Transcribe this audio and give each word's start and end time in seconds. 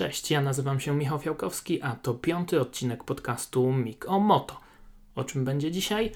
Cześć, 0.00 0.30
ja 0.30 0.40
nazywam 0.40 0.80
się 0.80 0.94
Michał 0.96 1.18
Fiałkowski, 1.18 1.82
a 1.82 1.96
to 1.96 2.14
piąty 2.14 2.60
odcinek 2.60 3.04
podcastu 3.04 3.72
Mik 3.72 4.08
o 4.08 4.20
Moto. 4.20 4.60
O 5.14 5.24
czym 5.24 5.44
będzie 5.44 5.70
dzisiaj? 5.70 6.12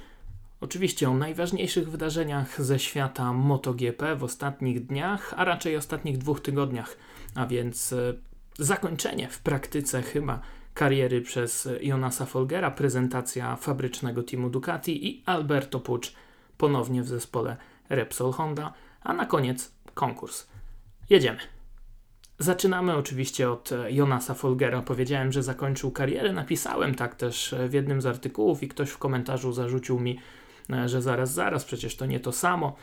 Oczywiście 0.61 1.11
o 1.11 1.15
najważniejszych 1.15 1.91
wydarzeniach 1.91 2.63
ze 2.63 2.79
świata 2.79 3.33
MotoGP 3.33 4.17
w 4.17 4.25
ostatnich 4.25 4.87
dniach, 4.87 5.35
a 5.37 5.45
raczej 5.45 5.77
ostatnich 5.77 6.19
dwóch 6.19 6.41
tygodniach, 6.41 6.97
a 7.35 7.47
więc 7.47 7.93
e, 7.93 8.15
zakończenie 8.59 9.29
w 9.29 9.39
praktyce 9.39 10.03
chyba 10.03 10.41
kariery 10.75 11.21
przez 11.21 11.69
Jonasa 11.81 12.27
Folgera, 12.27 12.71
prezentacja 12.71 13.57
fabrycznego 13.57 14.23
teamu 14.23 14.51
Ducati 14.51 15.09
i 15.09 15.23
Alberto 15.27 15.81
Pucz 15.81 16.15
ponownie 16.59 17.03
w 17.03 17.09
zespole 17.09 17.57
Repsol 17.89 18.33
Honda, 18.33 18.73
a 19.03 19.13
na 19.13 19.27
koniec 19.27 19.73
konkurs. 19.95 20.47
Jedziemy. 21.11 21.54
Zaczynamy 22.39 22.97
oczywiście 22.97 23.51
od 23.51 23.73
e, 23.73 23.93
Jonasa 23.93 24.35
Folgera. 24.35 24.83
Powiedziałem, 24.83 25.33
że 25.33 25.43
zakończył 25.43 25.91
karierę. 25.91 26.33
Napisałem 26.33 26.95
tak 26.95 27.15
też 27.15 27.53
e, 27.53 27.69
w 27.69 27.73
jednym 27.73 28.01
z 28.01 28.07
artykułów 28.07 28.63
i 28.63 28.69
ktoś 28.69 28.91
w 28.91 28.99
komentarzu 28.99 29.53
zarzucił 29.53 30.01
mi, 30.01 30.19
e, 30.71 30.89
że 30.89 31.03
zaraz, 31.03 31.33
zaraz, 31.33 31.65
przecież 31.65 31.97
to 31.97 32.07
nie 32.07 32.21
to 32.21 32.33
samo. 32.33 32.77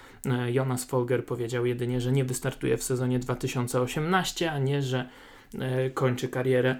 Jonas 0.47 0.85
Folger 0.85 1.25
powiedział 1.25 1.65
jedynie, 1.65 2.01
że 2.01 2.11
nie 2.11 2.25
wystartuje 2.25 2.77
w 2.77 2.83
sezonie 2.83 3.19
2018, 3.19 4.51
a 4.51 4.59
nie, 4.59 4.81
że 4.81 5.09
kończy 5.93 6.27
karierę. 6.27 6.77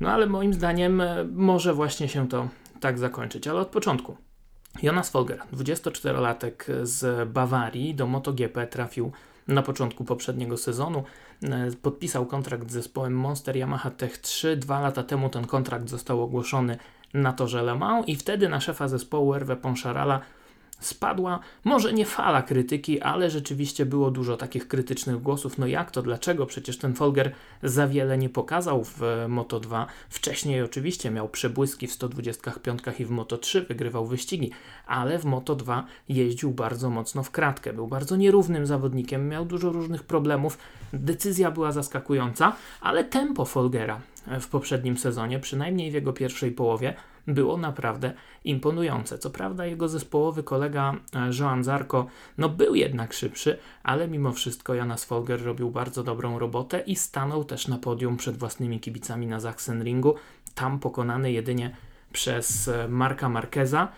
No 0.00 0.10
ale 0.10 0.26
moim 0.26 0.54
zdaniem 0.54 1.02
może 1.32 1.74
właśnie 1.74 2.08
się 2.08 2.28
to 2.28 2.48
tak 2.80 2.98
zakończyć, 2.98 3.48
ale 3.48 3.60
od 3.60 3.68
początku. 3.68 4.16
Jonas 4.82 5.10
Folger, 5.10 5.42
24-latek 5.52 6.64
z 6.82 7.28
Bawarii, 7.28 7.94
do 7.94 8.06
MotoGP 8.06 8.66
trafił 8.66 9.12
na 9.48 9.62
początku 9.62 10.04
poprzedniego 10.04 10.56
sezonu. 10.56 11.04
E, 11.42 11.70
podpisał 11.82 12.26
kontrakt 12.26 12.70
z 12.70 12.72
zespołem 12.72 13.14
Monster 13.14 13.56
Yamaha 13.56 13.90
Tech 13.90 14.18
3. 14.18 14.56
Dwa 14.56 14.80
lata 14.80 15.02
temu 15.02 15.28
ten 15.28 15.46
kontrakt 15.46 15.88
został 15.88 16.22
ogłoszony 16.22 16.76
na 17.14 17.32
torze 17.32 17.62
Le 17.62 17.74
Mans 17.74 18.08
i 18.08 18.16
wtedy 18.16 18.48
na 18.48 18.60
szefa 18.60 18.88
zespołu 18.88 19.32
Hervé 19.32 19.56
Poncharala 19.56 20.20
spadła 20.80 21.38
może 21.64 21.92
nie 21.92 22.06
fala 22.06 22.42
krytyki, 22.42 23.00
ale 23.00 23.30
rzeczywiście 23.30 23.86
było 23.86 24.10
dużo 24.10 24.36
takich 24.36 24.68
krytycznych 24.68 25.22
głosów. 25.22 25.58
No 25.58 25.66
jak 25.66 25.90
to, 25.90 26.02
dlaczego? 26.02 26.46
Przecież 26.46 26.78
ten 26.78 26.94
Folger 26.94 27.32
za 27.62 27.88
wiele 27.88 28.18
nie 28.18 28.28
pokazał 28.28 28.84
w 28.84 29.00
Moto 29.28 29.60
2. 29.60 29.86
Wcześniej 30.08 30.62
oczywiście 30.62 31.10
miał 31.10 31.28
przebłyski 31.28 31.86
w 31.86 31.92
125 31.92 32.80
i 32.98 33.04
w 33.04 33.10
Moto 33.10 33.38
3 33.38 33.62
wygrywał 33.62 34.06
wyścigi, 34.06 34.50
ale 34.86 35.18
w 35.18 35.24
Moto 35.24 35.54
2 35.54 35.86
jeździł 36.08 36.50
bardzo 36.50 36.90
mocno 36.90 37.22
w 37.22 37.30
kratkę. 37.30 37.72
Był 37.72 37.86
bardzo 37.86 38.16
nierównym 38.16 38.66
zawodnikiem, 38.66 39.28
miał 39.28 39.44
dużo 39.44 39.72
różnych 39.72 40.02
problemów. 40.02 40.58
Decyzja 40.92 41.50
była 41.50 41.72
zaskakująca, 41.72 42.52
ale 42.80 43.04
tempo 43.04 43.44
Folgera 43.44 44.00
w 44.40 44.48
poprzednim 44.48 44.98
sezonie, 44.98 45.38
przynajmniej 45.38 45.90
w 45.90 45.94
jego 45.94 46.12
pierwszej 46.12 46.52
połowie, 46.52 46.94
było 47.34 47.56
naprawdę 47.56 48.12
imponujące. 48.44 49.18
Co 49.18 49.30
prawda 49.30 49.66
jego 49.66 49.88
zespołowy 49.88 50.42
kolega 50.42 50.94
e, 51.14 51.30
Joan 51.40 51.64
Zarko 51.64 52.06
no 52.38 52.48
był 52.48 52.74
jednak 52.74 53.12
szybszy, 53.12 53.58
ale 53.82 54.08
mimo 54.08 54.32
wszystko 54.32 54.74
Janas 54.74 55.04
Folger 55.04 55.44
robił 55.44 55.70
bardzo 55.70 56.04
dobrą 56.04 56.38
robotę 56.38 56.80
i 56.80 56.96
stanął 56.96 57.44
też 57.44 57.68
na 57.68 57.78
podium 57.78 58.16
przed 58.16 58.36
własnymi 58.36 58.80
kibicami 58.80 59.26
na 59.26 59.40
Sachsenringu, 59.40 60.14
tam 60.54 60.78
pokonany 60.78 61.32
jedynie 61.32 61.76
przez 62.12 62.68
e, 62.68 62.88
Marka 62.88 63.28
Marqueza, 63.28 63.88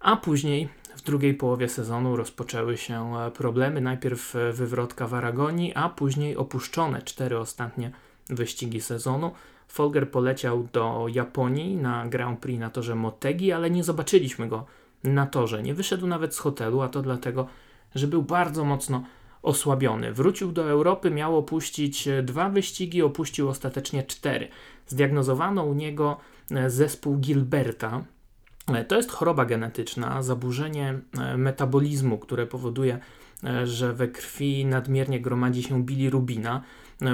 a 0.00 0.16
później 0.16 0.68
w 0.96 1.02
drugiej 1.02 1.34
połowie 1.34 1.68
sezonu 1.68 2.16
rozpoczęły 2.16 2.76
się 2.76 3.16
e, 3.16 3.30
problemy. 3.30 3.80
Najpierw 3.80 4.34
wywrotka 4.52 5.06
w 5.06 5.14
Aragonii, 5.14 5.72
a 5.74 5.88
później 5.88 6.36
opuszczone 6.36 7.02
cztery 7.02 7.38
ostatnie 7.38 7.90
wyścigi 8.28 8.80
sezonu. 8.80 9.32
Folger 9.76 10.10
poleciał 10.10 10.68
do 10.72 11.06
Japonii 11.08 11.76
na 11.76 12.06
Grand 12.06 12.40
Prix 12.40 12.60
na 12.60 12.70
torze 12.70 12.94
Motegi, 12.94 13.52
ale 13.52 13.70
nie 13.70 13.84
zobaczyliśmy 13.84 14.48
go 14.48 14.66
na 15.04 15.26
torze. 15.26 15.62
Nie 15.62 15.74
wyszedł 15.74 16.06
nawet 16.06 16.34
z 16.34 16.38
hotelu, 16.38 16.80
a 16.80 16.88
to 16.88 17.02
dlatego, 17.02 17.46
że 17.94 18.06
był 18.06 18.22
bardzo 18.22 18.64
mocno 18.64 19.02
osłabiony. 19.42 20.12
Wrócił 20.12 20.52
do 20.52 20.70
Europy, 20.70 21.10
miał 21.10 21.36
opuścić 21.38 22.08
dwa 22.22 22.48
wyścigi, 22.48 23.02
opuścił 23.02 23.48
ostatecznie 23.48 24.02
cztery. 24.02 24.48
Zdiagnozowano 24.86 25.64
u 25.64 25.74
niego 25.74 26.16
e, 26.50 26.70
zespół 26.70 27.16
Gilberta. 27.16 28.04
E, 28.66 28.84
to 28.84 28.96
jest 28.96 29.10
choroba 29.10 29.44
genetyczna, 29.44 30.22
zaburzenie 30.22 31.00
e, 31.18 31.36
metabolizmu, 31.36 32.18
które 32.18 32.46
powoduje, 32.46 32.98
że 33.64 33.92
we 33.92 34.08
krwi 34.08 34.66
nadmiernie 34.66 35.20
gromadzi 35.20 35.62
się 35.62 35.84
bilirubina. 35.84 36.62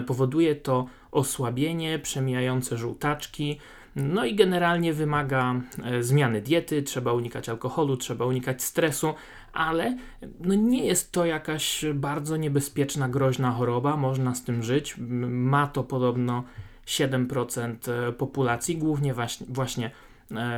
Powoduje 0.07 0.57
to 0.57 0.87
osłabienie, 1.13 1.99
przemijające 1.99 2.77
żółtaczki, 2.77 3.59
no 3.97 4.25
i 4.25 4.35
generalnie 4.35 4.93
wymaga 4.93 5.55
e, 5.85 6.03
zmiany 6.03 6.41
diety, 6.41 6.83
trzeba 6.83 7.13
unikać 7.13 7.49
alkoholu, 7.49 7.97
trzeba 7.97 8.25
unikać 8.25 8.63
stresu, 8.63 9.15
ale 9.53 9.97
no 10.41 10.55
nie 10.55 10.87
jest 10.87 11.13
to 11.13 11.25
jakaś 11.25 11.85
bardzo 11.95 12.37
niebezpieczna, 12.37 13.09
groźna 13.09 13.53
choroba, 13.53 13.97
można 13.97 14.35
z 14.35 14.45
tym 14.45 14.63
żyć. 14.63 14.95
Ma 15.29 15.67
to 15.67 15.85
podobno 15.85 16.45
7% 16.87 17.91
e, 17.91 18.13
populacji, 18.13 18.77
głównie 18.77 19.15
właśnie, 19.15 19.47
właśnie 19.51 19.91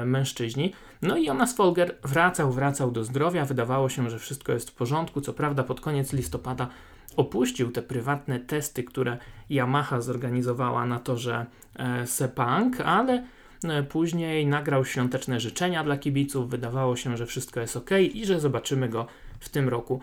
mężczyźni. 0.04 0.72
No 1.02 1.16
i 1.16 1.24
Jonas 1.24 1.56
Folger 1.56 1.94
wracał, 2.02 2.52
wracał 2.52 2.90
do 2.90 3.04
zdrowia, 3.04 3.44
wydawało 3.44 3.88
się, 3.88 4.10
że 4.10 4.18
wszystko 4.18 4.52
jest 4.52 4.70
w 4.70 4.74
porządku. 4.74 5.20
Co 5.20 5.32
prawda 5.32 5.62
pod 5.62 5.80
koniec 5.80 6.12
listopada 6.12 6.68
opuścił 7.16 7.70
te 7.70 7.82
prywatne 7.82 8.40
testy, 8.40 8.84
które 8.84 9.18
Yamaha 9.50 10.00
zorganizowała 10.00 10.86
na 10.86 10.98
torze 10.98 11.46
e, 11.76 12.06
Sepang, 12.06 12.80
ale 12.80 13.24
e, 13.64 13.82
później 13.82 14.46
nagrał 14.46 14.84
świąteczne 14.84 15.40
życzenia 15.40 15.84
dla 15.84 15.96
kibiców. 15.96 16.50
Wydawało 16.50 16.96
się, 16.96 17.16
że 17.16 17.26
wszystko 17.26 17.60
jest 17.60 17.76
ok 17.76 17.90
i 18.12 18.26
że 18.26 18.40
zobaczymy 18.40 18.88
go 18.88 19.06
w 19.40 19.48
tym 19.48 19.68
roku 19.68 20.00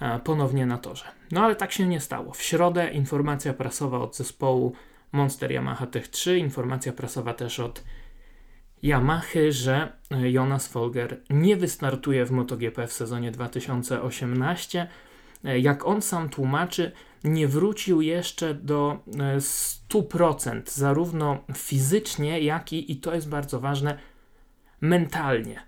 e, 0.00 0.18
ponownie 0.18 0.66
na 0.66 0.78
torze. 0.78 1.04
No 1.32 1.44
ale 1.44 1.56
tak 1.56 1.72
się 1.72 1.86
nie 1.86 2.00
stało. 2.00 2.32
W 2.32 2.42
środę 2.42 2.90
informacja 2.92 3.54
prasowa 3.54 3.98
od 3.98 4.16
zespołu 4.16 4.72
Monster 5.12 5.52
Yamaha 5.52 5.86
Tech 5.86 6.08
3, 6.08 6.38
informacja 6.38 6.92
prasowa 6.92 7.34
też 7.34 7.60
od 7.60 7.84
Yamahy, 8.82 9.52
że 9.52 9.92
Jonas 10.10 10.68
Folger 10.68 11.20
nie 11.30 11.56
wystartuje 11.56 12.24
w 12.26 12.30
MotoGP 12.30 12.86
w 12.86 12.92
sezonie 12.92 13.30
2018 13.30 14.78
E, 14.80 14.86
jak 15.44 15.86
on 15.86 16.02
sam 16.02 16.28
tłumaczy, 16.28 16.92
nie 17.24 17.48
wrócił 17.48 18.00
jeszcze 18.00 18.54
do 18.54 18.98
100%, 19.38 20.56
e, 20.56 20.62
zarówno 20.66 21.38
fizycznie, 21.54 22.40
jak 22.40 22.72
i, 22.72 22.92
i 22.92 22.96
to 22.96 23.14
jest 23.14 23.28
bardzo 23.28 23.60
ważne, 23.60 23.98
mentalnie. 24.80 25.60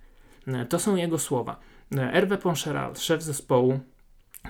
E, 0.47 0.67
to 0.67 0.79
są 0.79 0.97
jego 0.97 1.19
słowa. 1.19 1.61
Hervé 1.91 2.39
Poncheral, 2.39 2.97
szef 2.97 3.23
zespołu, 3.23 3.81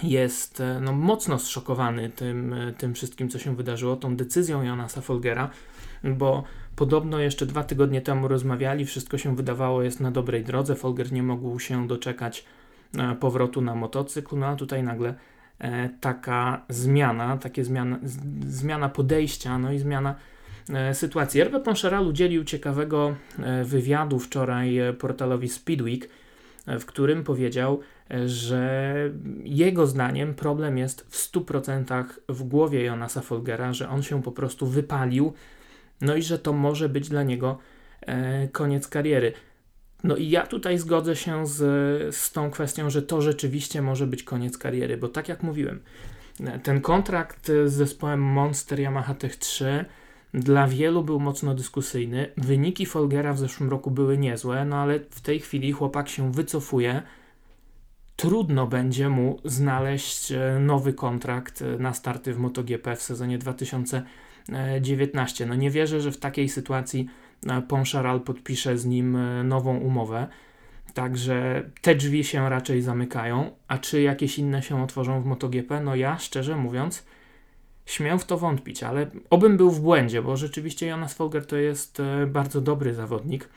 jest 0.03 0.63
no, 0.81 0.93
mocno 0.93 1.39
zszokowany 1.39 2.11
tym, 2.11 2.55
tym 2.79 2.95
wszystkim, 2.95 3.29
co 3.29 3.39
się 3.39 3.57
wydarzyło, 3.57 3.97
tą 3.97 4.17
decyzją 4.17 4.63
Jonasa 4.63 5.01
Folgera, 5.01 5.51
bo 6.05 6.45
podobno 6.77 7.19
jeszcze 7.19 7.47
dwa 7.47 7.65
tygodnie 7.65 8.01
temu 8.01 8.29
rozmawiali, 8.29 8.87
wszystko 8.87 9.19
się 9.19 9.37
wydawało 9.37 9.83
jest 9.83 10.01
na 10.01 10.11
dobrej 10.11 10.45
drodze, 10.45 10.75
Folger 10.75 11.13
nie 11.13 11.23
mógł 11.23 11.59
się 11.59 11.87
doczekać 11.87 12.45
E, 12.45 12.66
powrotu 13.21 13.61
na 13.61 13.75
motocykl, 13.75 14.39
no 14.39 14.47
a 14.47 14.57
tutaj 14.57 14.83
nagle 14.83 15.15
e, 15.59 15.89
taka 16.01 16.65
zmiana, 16.69 17.37
takie 17.37 17.65
zmiana, 17.65 17.99
zmiana 18.47 18.89
podejścia, 18.89 19.59
no 19.59 19.73
i 19.73 19.79
zmiana 19.79 20.15
e, 20.71 20.95
sytuacji. 20.95 21.41
Hervé 21.41 21.61
Poncharal 21.61 22.07
udzielił 22.07 22.45
ciekawego 22.45 23.15
wywiadu 23.65 24.19
wczoraj 24.19 24.79
portalowi 24.99 25.49
Speedweek, 25.49 26.09
w 26.67 26.85
którym 26.85 27.25
powiedział, 27.25 27.81
że 28.27 28.95
jego 29.45 29.87
zdaniem 29.87 30.35
problem 30.35 30.79
jest 30.79 31.07
w 31.09 31.33
100% 31.33 32.05
w 32.29 32.43
głowie 32.43 32.85
Jonasa 32.85 33.21
Folgera, 33.21 33.73
że 33.73 33.89
on 33.89 34.03
się 34.03 34.23
po 34.23 34.33
prostu 34.33 34.67
wypalił, 34.67 35.33
no 36.01 36.17
i 36.17 36.23
że 36.23 36.39
to 36.39 36.53
może 36.53 36.89
być 36.89 37.09
dla 37.09 37.23
niego 37.23 37.59
koniec 38.53 38.89
kariery. 38.89 39.33
No 40.05 40.17
i 40.17 40.31
ja 40.31 40.47
tutaj 40.47 40.79
zgodzę 40.79 41.17
się 41.17 41.47
z, 41.47 41.57
z 42.15 42.33
tą 42.33 42.51
kwestią, 42.51 42.91
że 42.91 43.03
to 43.03 43.23
rzeczywiście 43.23 43.83
może 43.83 44.07
być 44.07 44.23
koniec 44.23 44.59
kariery, 44.59 44.97
bo 44.97 45.09
tak 45.09 45.29
jak 45.29 45.43
mówiłem, 45.43 45.81
ten 46.63 46.81
kontrakt 46.81 47.47
z 47.47 47.73
zespołem 47.73 48.23
Monster 48.23 48.81
Yamaha 48.81 49.15
Tech 49.15 49.37
3 49.37 49.85
dla 50.35 50.69
wielu 50.69 51.05
był 51.05 51.21
mocno 51.21 51.55
dyskusyjny. 51.55 52.31
Wyniki 52.37 52.87
Folgera 52.87 53.33
w 53.33 53.39
zeszłym 53.39 53.71
roku 53.71 53.91
były 53.91 54.19
niezłe, 54.19 54.65
no 54.65 54.77
ale 54.77 55.01
w 55.11 55.21
tej 55.21 55.41
chwili 55.41 55.73
chłopak 55.73 56.09
się 56.09 56.33
wycofuje. 56.33 57.03
Trudno 58.17 58.67
będzie 58.67 59.09
mu 59.09 59.41
znaleźć 59.45 60.33
e, 60.33 60.59
nowy 60.61 60.93
kontrakt 60.93 61.63
e, 61.63 61.79
na 61.79 61.95
starty 61.95 62.35
w 62.35 62.39
MotoGP 62.39 62.97
w 62.97 63.03
sezonie 63.03 63.39
2019. 63.39 65.47
No 65.47 65.55
nie 65.55 65.71
wierzę, 65.71 66.01
że 66.01 66.13
w 66.13 66.19
takiej 66.19 66.49
sytuacji 66.49 67.07
Poncharal 67.69 68.21
podpisze 68.21 68.79
z 68.79 68.87
nim 68.87 69.17
e, 69.17 69.45
nową 69.45 69.77
umowę. 69.77 70.27
Także 70.95 71.71
te 71.83 71.95
drzwi 71.95 72.25
się 72.25 72.51
raczej 72.51 72.83
zamykają, 72.83 73.51
a 73.69 73.79
czy 73.79 74.03
jakieś 74.03 74.39
inne 74.39 74.63
się 74.63 74.83
otworzą 74.83 75.23
w 75.23 75.27
MotoGP? 75.27 75.81
No 75.81 75.95
ja 75.95 76.19
szczerze 76.19 76.57
mówiąc 76.57 77.05
śmiem 77.87 78.19
w 78.19 78.25
to 78.25 78.39
wątpić, 78.39 78.83
ale 78.83 79.11
obym 79.31 79.57
był 79.57 79.71
w 79.71 79.81
błędzie, 79.81 80.23
bo 80.23 80.37
rzeczywiście 80.37 80.87
Jonas 80.87 81.15
Folger 81.15 81.47
to 81.47 81.57
jest 81.57 82.01
e, 82.01 82.27
bardzo 82.27 82.61
dobry 82.61 82.95
zawodnik. 82.95 83.49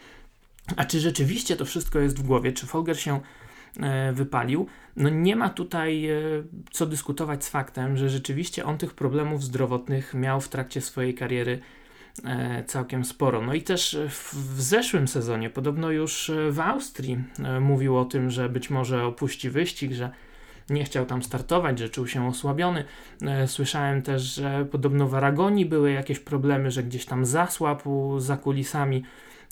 A 0.76 0.86
czy 0.86 1.00
rzeczywiście 1.00 1.56
to 1.56 1.66
wszystko 1.66 2.00
jest 2.00 2.20
w 2.20 2.24
głowie? 2.24 2.52
Czy 2.52 2.66
Folger 2.66 3.00
się 3.00 3.20
e, 3.80 4.14
wypalił? 4.14 4.68
No 4.96 5.10
nie 5.10 5.36
ma 5.36 5.50
tutaj 5.50 6.10
e, 6.10 6.20
co 6.72 6.86
dyskutować 6.86 7.46
z 7.46 7.50
faktem, 7.50 7.98
że 7.98 8.10
rzeczywiście 8.10 8.66
on 8.66 8.78
tych 8.78 8.94
problemów 8.94 9.44
zdrowotnych 9.44 10.14
miał 10.14 10.42
w 10.42 10.50
trakcie 10.50 10.82
swojej 10.82 11.14
kariery 11.14 11.60
całkiem 12.66 13.06
sporo. 13.06 13.42
No 13.42 13.54
i 13.54 13.62
też 13.62 13.98
w 14.08 14.62
zeszłym 14.62 15.08
sezonie, 15.08 15.50
podobno 15.50 15.92
już 15.92 16.32
w 16.50 16.60
Austrii, 16.60 17.18
mówił 17.62 17.98
o 17.98 18.06
tym, 18.06 18.30
że 18.30 18.50
być 18.50 18.70
może 18.70 19.06
opuści 19.06 19.50
wyścig, 19.50 19.92
że 19.92 20.12
nie 20.70 20.84
chciał 20.84 21.06
tam 21.06 21.24
startować, 21.24 21.80
że 21.80 21.90
czuł 21.90 22.08
się 22.08 22.28
osłabiony. 22.28 22.84
E, 23.22 23.48
słyszałem 23.48 24.02
też, 24.02 24.22
że 24.22 24.66
podobno 24.72 25.08
w 25.08 25.16
Aragonii 25.16 25.66
były 25.66 25.92
jakieś 25.92 26.20
problemy, 26.20 26.72
że 26.72 26.84
gdzieś 26.84 27.06
tam 27.06 27.26
zasłabł 27.26 28.20
za 28.20 28.38
kulisami. 28.38 29.04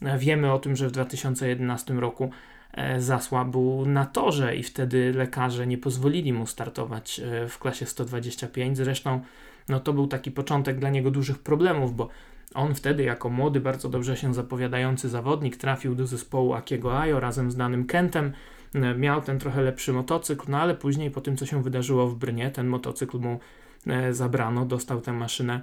E, 0.02 0.18
wiemy 0.18 0.52
o 0.52 0.60
tym, 0.60 0.75
że 0.75 0.88
w 0.88 0.92
2011 0.92 1.94
roku 1.94 2.30
e, 2.74 3.02
zasłabł 3.02 3.86
na 3.86 4.06
torze 4.06 4.56
i 4.56 4.63
wtedy 4.63 5.13
lekarze 5.16 5.68
nie 5.68 5.78
pozwolili 5.78 6.34
mu 6.34 6.48
startować 6.48 7.22
w 7.50 7.60
klasie 7.60 7.86
125. 7.86 8.78
Zresztą 8.78 9.22
no 9.70 9.80
to 9.80 9.94
był 9.94 10.08
taki 10.08 10.31
początek 10.31 10.80
dla 10.80 10.90
niego 10.90 11.12
dużych 11.12 11.40
problemów, 11.40 11.96
bo 11.96 12.10
on 12.54 12.76
wtedy 12.76 13.04
jako 13.04 13.30
młody, 13.30 13.60
bardzo 13.62 13.90
dobrze 13.90 14.18
się 14.18 14.34
zapowiadający 14.34 15.10
zawodnik 15.10 15.58
trafił 15.58 15.96
do 15.96 16.08
zespołu 16.08 16.54
Akiego 16.54 17.00
Ajo 17.00 17.20
razem 17.20 17.52
z 17.52 17.56
danym 17.56 17.86
Kentem. 17.86 18.34
E, 18.76 18.96
miał 18.96 19.22
ten 19.22 19.40
trochę 19.40 19.62
lepszy 19.62 19.94
motocykl, 19.94 20.46
no 20.52 20.58
ale 20.58 20.76
później 20.76 21.12
po 21.12 21.22
tym, 21.22 21.38
co 21.38 21.46
się 21.46 21.64
wydarzyło 21.64 22.08
w 22.08 22.16
Brnie, 22.16 22.52
ten 22.52 22.68
motocykl 22.68 23.20
mu 23.20 23.40
e, 23.88 24.14
zabrano, 24.14 24.66
dostał 24.66 25.02
tę 25.02 25.14
maszynę 25.14 25.62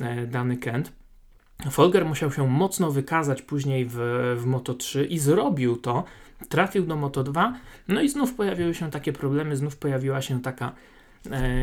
e, 0.00 0.26
dany 0.26 0.56
Kent. 0.56 0.92
Folger 1.70 2.04
musiał 2.04 2.32
się 2.32 2.48
mocno 2.48 2.90
wykazać 2.90 3.42
później 3.42 3.86
w, 3.88 3.96
w 4.38 4.46
Moto 4.46 4.74
3 4.74 5.04
i 5.04 5.18
zrobił 5.18 5.76
to. 5.76 6.04
Trafił 6.48 6.86
do 6.86 6.96
Moto 6.96 7.22
2, 7.22 7.54
no 7.88 8.00
i 8.00 8.08
znów 8.08 8.34
pojawiły 8.34 8.74
się 8.74 8.90
takie 8.90 9.12
problemy, 9.12 9.56
znów 9.56 9.76
pojawiła 9.76 10.22
się 10.22 10.42
taka 10.42 10.72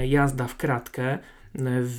jazda 0.06 0.48
w 0.48 0.58
kratkę. 0.58 1.20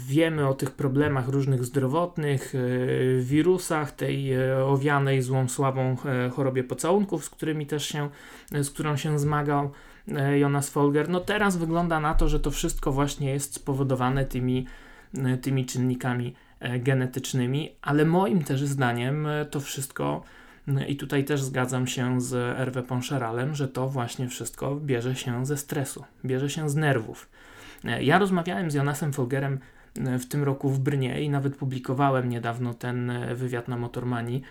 Wiemy 0.06 0.49
o 0.49 0.55
tych 0.55 0.70
problemach 0.70 1.29
różnych 1.29 1.64
zdrowotnych, 1.64 2.55
e, 2.55 3.20
wirusach, 3.20 3.93
tej 3.93 4.32
e, 4.32 4.64
owianej 4.64 5.23
złą 5.23 5.49
sławą 5.49 5.97
e, 6.05 6.31
chorobie 6.31 6.64
pocałunków, 6.64 7.25
z 7.25 7.31
którymi 7.31 7.67
też 7.67 7.87
się, 7.87 8.08
z 8.52 8.70
którą 8.70 8.97
się 8.97 9.19
zmagał 9.19 9.70
Jonas 10.38 10.70
Folger. 10.70 11.08
No 11.08 11.20
teraz 11.20 11.56
wygląda 11.56 12.00
na 12.00 12.14
to, 12.14 12.29
że 12.29 12.41
to 12.41 12.50
wszystko 12.50 12.93
właśnie 12.93 13.31
jest 13.31 13.55
spowodowane 13.55 14.25
tymi, 14.25 14.67
tymi 15.43 15.67
czynnikami 15.67 16.35
genetycznymi, 16.79 17.73
ale 17.82 18.05
moim 18.05 18.43
też 18.43 18.64
zdaniem 18.64 19.29
to 19.50 19.61
wszystko 19.61 20.23
i 20.88 20.97
tutaj 20.97 21.25
też 21.25 21.43
zgadzam 21.43 21.87
się 21.87 22.20
z 22.20 22.56
Hervé 22.56 22.82
Poncheralem, 22.82 23.55
że 23.55 23.69
to 23.69 23.88
właśnie 23.88 24.29
wszystko 24.29 24.76
bierze 24.76 25.17
się 25.17 25.47
ze 25.47 25.56
stresu, 25.56 26.05
bierze 26.25 26.50
się 26.50 26.70
z 26.70 26.76
nerwów. 26.76 27.29
E, 27.85 28.03
ja 28.03 28.19
rozmawiałem 28.19 28.71
z 28.71 28.75
Jonasem 28.75 29.12
Folgerem 29.12 29.59
e, 29.99 30.19
w 30.19 30.29
tym 30.29 30.43
roku 30.43 30.71
w 30.71 30.79
Brnie 30.79 31.23
i 31.23 31.31
nawet 31.31 31.56
publikowałem 31.56 32.29
niedawno 32.29 32.75
ten 32.75 33.11
e, 33.11 33.35
wywiad 33.35 33.69
na 33.69 33.77
Motormanii 33.77 34.43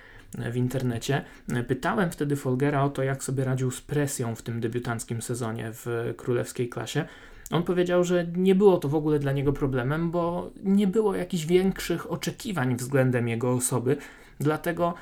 w 0.52 0.56
internecie. 0.56 1.24
Pytałem 1.68 2.12
wtedy 2.12 2.36
Folgera 2.36 2.84
o 2.84 2.90
to, 2.90 3.04
jak 3.04 3.24
sobie 3.24 3.44
radził 3.44 3.72
z 3.72 3.82
presją 3.82 4.36
w 4.36 4.42
tym 4.42 4.60
debiutanckim 4.60 5.22
sezonie 5.22 5.70
w 5.74 6.14
królewskiej 6.18 6.70
klasie. 6.70 7.06
On 7.52 7.64
powiedział, 7.64 8.04
że 8.04 8.28
nie 8.36 8.56
było 8.56 8.78
to 8.78 8.90
w 8.90 8.96
ogóle 8.96 9.20
dla 9.20 9.32
niego 9.32 9.54
problemem, 9.54 10.12
bo 10.12 10.52
nie 10.64 10.88
było 10.88 11.16
jakichś 11.16 11.46
większych 11.46 12.12
oczekiwań 12.12 12.76
względem 12.76 13.28
jego 13.28 13.52
osoby, 13.54 13.98
dlatego 14.40 14.94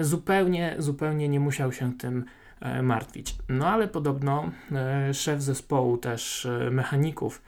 zupełnie, 0.00 0.74
zupełnie 0.78 1.28
nie 1.28 1.40
musiał 1.40 1.72
się 1.72 1.92
tym 1.92 2.24
martwić. 2.82 3.36
No 3.48 3.66
ale 3.68 3.88
podobno 3.88 4.50
szef 5.12 5.42
zespołu 5.42 5.98
też 5.98 6.48
mechaników 6.70 7.42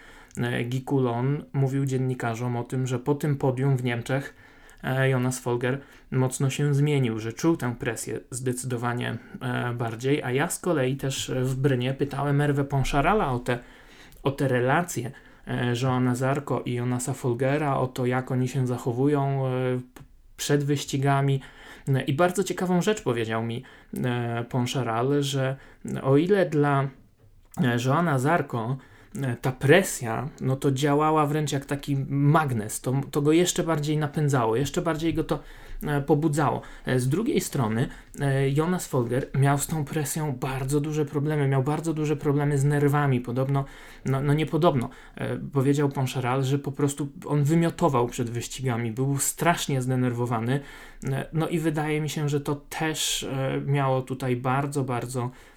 Gikulon 0.65 1.45
mówił 1.53 1.85
dziennikarzom 1.85 2.57
o 2.57 2.65
tym, 2.65 2.87
że 2.87 2.99
po 2.99 3.15
tym 3.15 3.37
podium 3.37 3.77
w 3.77 3.85
Niemczech 3.85 4.35
e, 4.85 5.09
Jonas 5.09 5.39
Folger 5.39 5.81
mocno 6.11 6.51
się 6.51 6.75
zmienił, 6.75 7.19
że 7.19 7.33
czuł 7.33 7.57
tę 7.57 7.75
presję 7.79 8.21
zdecydowanie 8.31 9.19
e, 9.41 9.75
bardziej, 9.75 10.23
a 10.23 10.33
ja 10.33 10.49
z 10.49 10.59
kolei 10.59 10.97
też 10.97 11.33
w 11.43 11.57
Brynie 11.57 11.95
pytałem 11.95 12.41
Erwę 12.41 12.65
Ponszarala 12.65 13.33
o 13.33 13.39
te, 13.39 13.59
o 14.23 14.31
te 14.31 14.49
relacje 14.49 15.11
Joana 15.83 16.15
Zarko 16.15 16.63
i 16.65 16.75
Jonasa 16.75 17.13
Folgera, 17.15 17.77
o 17.77 17.87
to 17.87 18.07
jak 18.07 18.31
oni 18.31 18.49
się 18.49 18.67
zachowują 18.67 19.43
przed 20.37 20.65
wyścigami. 20.65 21.41
I 22.07 22.15
bardzo 22.15 22.45
ciekawą 22.45 22.83
rzecz 22.83 23.03
powiedział 23.03 23.43
mi 23.43 23.65
Ponszaral, 24.49 25.23
że 25.23 25.57
o 26.03 26.17
ile 26.17 26.47
dla 26.47 26.89
Joana 27.87 28.19
Zarko 28.19 28.77
E, 28.77 28.94
ta 29.41 29.53
presja, 29.53 30.29
no 30.41 30.57
to 30.57 30.73
działała 30.73 31.27
wręcz 31.27 31.53
jak 31.53 31.65
taki 31.65 31.97
magnes, 32.09 32.81
to, 32.81 33.01
to 33.11 33.23
go 33.23 33.33
jeszcze 33.33 33.63
bardziej 33.63 33.99
napędzało, 33.99 34.57
jeszcze 34.57 34.83
bardziej 34.83 35.15
go 35.15 35.25
to 35.25 35.41
e, 35.83 36.01
pobudzało. 36.01 36.63
E, 36.87 37.01
z 37.01 37.09
drugiej 37.09 37.41
strony 37.41 37.89
Jonas 38.55 38.87
Folger 38.87 39.27
miał 39.35 39.59
z 39.59 39.67
tą 39.67 39.85
presją 39.85 40.33
bardzo 40.33 40.81
duże 40.81 41.05
problemy, 41.05 41.49
miał 41.49 41.63
bardzo 41.63 41.95
duże 41.95 42.17
problemy 42.17 42.59
z 42.59 42.65
nerwami, 42.65 43.21
podobno, 43.21 43.65
no, 44.05 44.21
no 44.21 44.35
nie 44.35 44.47
podobno, 44.47 44.89
powiedział 45.53 45.89
Poncharal, 45.89 46.45
że 46.45 46.59
po 46.59 46.73
prostu 46.73 47.09
on 47.27 47.45
wymiotował 47.45 48.09
przed 48.09 48.31
wyścigami, 48.31 48.93
był 48.93 49.19
strasznie 49.19 49.83
zdenerwowany, 49.83 50.61
no 51.33 51.49
i 51.49 51.59
wydaje 51.59 52.01
mi 52.01 52.09
się, 52.09 52.29
że 52.29 52.41
to 52.41 52.55
też 52.55 53.27
miało 53.67 54.03
tutaj 54.03 54.37
bardzo, 54.37 54.85
bardzo 54.85 55.31
E, 55.31 55.54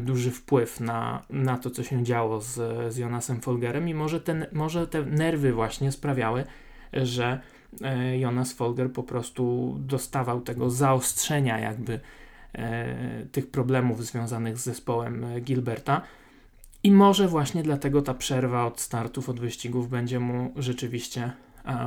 duży 0.00 0.30
wpływ 0.30 0.80
na, 0.80 1.22
na 1.30 1.58
to, 1.58 1.70
co 1.70 1.82
się 1.82 2.04
działo 2.04 2.40
z, 2.40 2.54
z 2.94 2.96
Jonasem 2.96 3.40
Folgerem 3.40 3.88
i 3.88 3.94
może, 3.94 4.20
ten, 4.20 4.46
może 4.52 4.86
te 4.86 5.02
nerwy 5.02 5.52
właśnie 5.52 5.92
sprawiały, 5.92 6.44
że 6.92 7.40
e, 7.82 8.18
Jonas 8.18 8.52
Folger 8.52 8.92
po 8.92 9.02
prostu 9.02 9.76
dostawał 9.78 10.40
tego 10.40 10.70
zaostrzenia 10.70 11.58
jakby 11.58 12.00
e, 12.52 13.26
tych 13.32 13.50
problemów 13.50 14.06
związanych 14.06 14.58
z 14.58 14.64
zespołem 14.64 15.26
Gilberta. 15.40 16.02
I 16.82 16.92
może 16.92 17.28
właśnie 17.28 17.62
dlatego 17.62 18.02
ta 18.02 18.14
przerwa 18.14 18.66
od 18.66 18.80
startów, 18.80 19.28
od 19.28 19.40
wyścigów 19.40 19.88
będzie 19.88 20.20
mu 20.20 20.52
rzeczywiście 20.56 21.32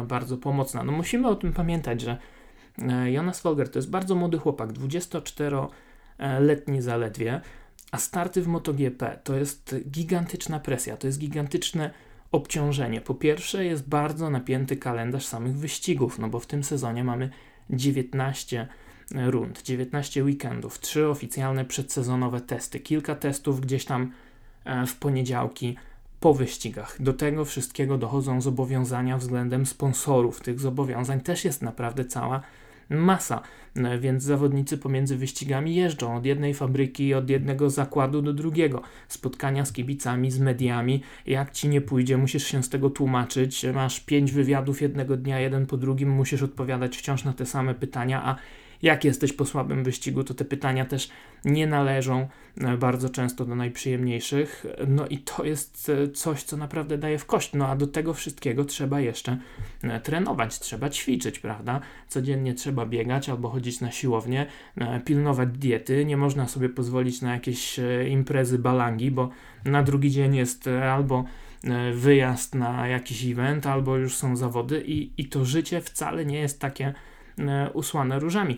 bardzo 0.07 0.37
pomocna. 0.37 0.83
No 0.83 0.91
musimy 0.91 1.27
o 1.27 1.35
tym 1.35 1.53
pamiętać, 1.53 2.01
że 2.01 2.17
Jonas 3.05 3.39
Folger 3.39 3.69
to 3.69 3.79
jest 3.79 3.89
bardzo 3.89 4.15
młody 4.15 4.37
chłopak, 4.37 4.73
24-letni 4.73 6.81
zaledwie. 6.81 7.41
A 7.95 7.97
starty 7.97 8.41
w 8.41 8.47
MotoGP 8.47 9.19
to 9.23 9.35
jest 9.35 9.75
gigantyczna 9.91 10.59
presja, 10.59 10.97
to 10.97 11.07
jest 11.07 11.19
gigantyczne 11.19 11.91
obciążenie. 12.31 13.01
Po 13.01 13.13
pierwsze, 13.13 13.65
jest 13.65 13.89
bardzo 13.89 14.29
napięty 14.29 14.77
kalendarz 14.77 15.25
samych 15.25 15.55
wyścigów, 15.55 16.19
no 16.19 16.27
bo 16.27 16.39
w 16.39 16.45
tym 16.45 16.63
sezonie 16.63 17.03
mamy 17.03 17.29
19 17.69 18.67
rund, 19.11 19.63
19 19.63 20.23
weekendów, 20.23 20.79
trzy 20.79 21.07
oficjalne 21.07 21.65
przedsezonowe 21.65 22.41
testy, 22.41 22.79
kilka 22.79 23.15
testów 23.15 23.61
gdzieś 23.61 23.85
tam 23.85 24.11
e, 24.65 24.85
w 24.85 24.95
poniedziałki 24.95 25.75
po 26.19 26.33
wyścigach. 26.33 27.01
Do 27.01 27.13
tego 27.13 27.45
wszystkiego 27.45 27.97
dochodzą 27.97 28.41
zobowiązania 28.41 29.17
względem 29.17 29.65
sponsorów. 29.65 30.41
Tych 30.41 30.59
zobowiązań 30.59 31.21
też 31.21 31.45
jest 31.45 31.61
naprawdę 31.61 32.05
cała 32.05 32.41
masa, 32.89 33.41
no, 33.75 33.99
więc 33.99 34.23
zawodnicy 34.23 34.77
pomiędzy 34.77 35.17
wyścigami 35.17 35.75
jeżdżą 35.75 36.15
od 36.15 36.25
jednej 36.25 36.53
fabryki, 36.53 37.13
od 37.13 37.29
jednego 37.29 37.69
zakładu 37.69 38.21
do 38.21 38.33
drugiego. 38.33 38.81
Spotkania 39.07 39.65
z 39.65 39.73
kibicami, 39.73 40.31
z 40.31 40.39
mediami. 40.39 41.01
Jak 41.25 41.51
ci 41.51 41.69
nie 41.69 41.81
pójdzie, 41.81 42.17
musisz 42.17 42.47
się 42.47 42.63
z 42.63 42.69
tego 42.69 42.89
tłumaczyć. 42.89 43.65
Masz 43.73 43.99
pięć 43.99 44.31
wywiadów 44.31 44.81
jednego 44.81 45.17
dnia, 45.17 45.39
jeden 45.39 45.65
po 45.65 45.77
drugim, 45.77 46.09
musisz 46.09 46.43
odpowiadać 46.43 46.97
wciąż 46.97 47.23
na 47.23 47.33
te 47.33 47.45
same 47.45 47.75
pytania, 47.75 48.23
a 48.25 48.35
jak 48.85 49.03
jesteś 49.03 49.33
po 49.33 49.45
słabym 49.45 49.83
wyścigu, 49.83 50.23
to 50.23 50.33
te 50.33 50.45
pytania 50.45 50.85
też 50.85 51.09
nie 51.45 51.67
należą 51.67 52.27
e, 52.61 52.77
bardzo 52.77 53.09
często 53.09 53.45
do 53.45 53.55
najprzyjemniejszych. 53.55 54.65
No 54.87 55.07
i 55.07 55.17
to 55.17 55.43
jest 55.43 55.89
e, 55.89 56.11
coś, 56.11 56.43
co 56.43 56.57
naprawdę 56.57 56.97
daje 56.97 57.17
w 57.17 57.25
kość. 57.25 57.53
No 57.53 57.67
a 57.67 57.75
do 57.75 57.87
tego 57.87 58.13
wszystkiego 58.13 58.65
trzeba 58.65 58.99
jeszcze 58.99 59.37
e, 59.83 59.99
trenować, 59.99 60.59
trzeba 60.59 60.89
ćwiczyć, 60.89 61.39
prawda? 61.39 61.79
Codziennie 62.07 62.53
trzeba 62.53 62.85
biegać 62.85 63.29
albo 63.29 63.49
chodzić 63.49 63.81
na 63.81 63.91
siłownię, 63.91 64.45
pilnować 65.05 65.49
diety. 65.49 66.05
Nie 66.05 66.17
można 66.17 66.47
sobie 66.47 66.69
pozwolić 66.69 67.21
na 67.21 67.33
jakieś 67.33 67.79
imprezy 68.09 68.59
balangi, 68.59 69.11
bo 69.11 69.29
na 69.65 69.83
drugi 69.83 70.11
dzień 70.11 70.35
jest 70.35 70.69
albo 70.91 71.23
wyjazd 71.93 72.55
na 72.55 72.87
jakiś 72.87 73.25
event, 73.25 73.65
albo 73.65 73.97
już 73.97 74.15
są 74.15 74.35
zawody 74.35 74.83
i, 74.87 75.11
i 75.17 75.25
to 75.25 75.45
życie 75.45 75.81
wcale 75.81 76.25
nie 76.25 76.39
jest 76.39 76.59
takie 76.59 76.93
usłane 77.73 78.19
różami. 78.19 78.57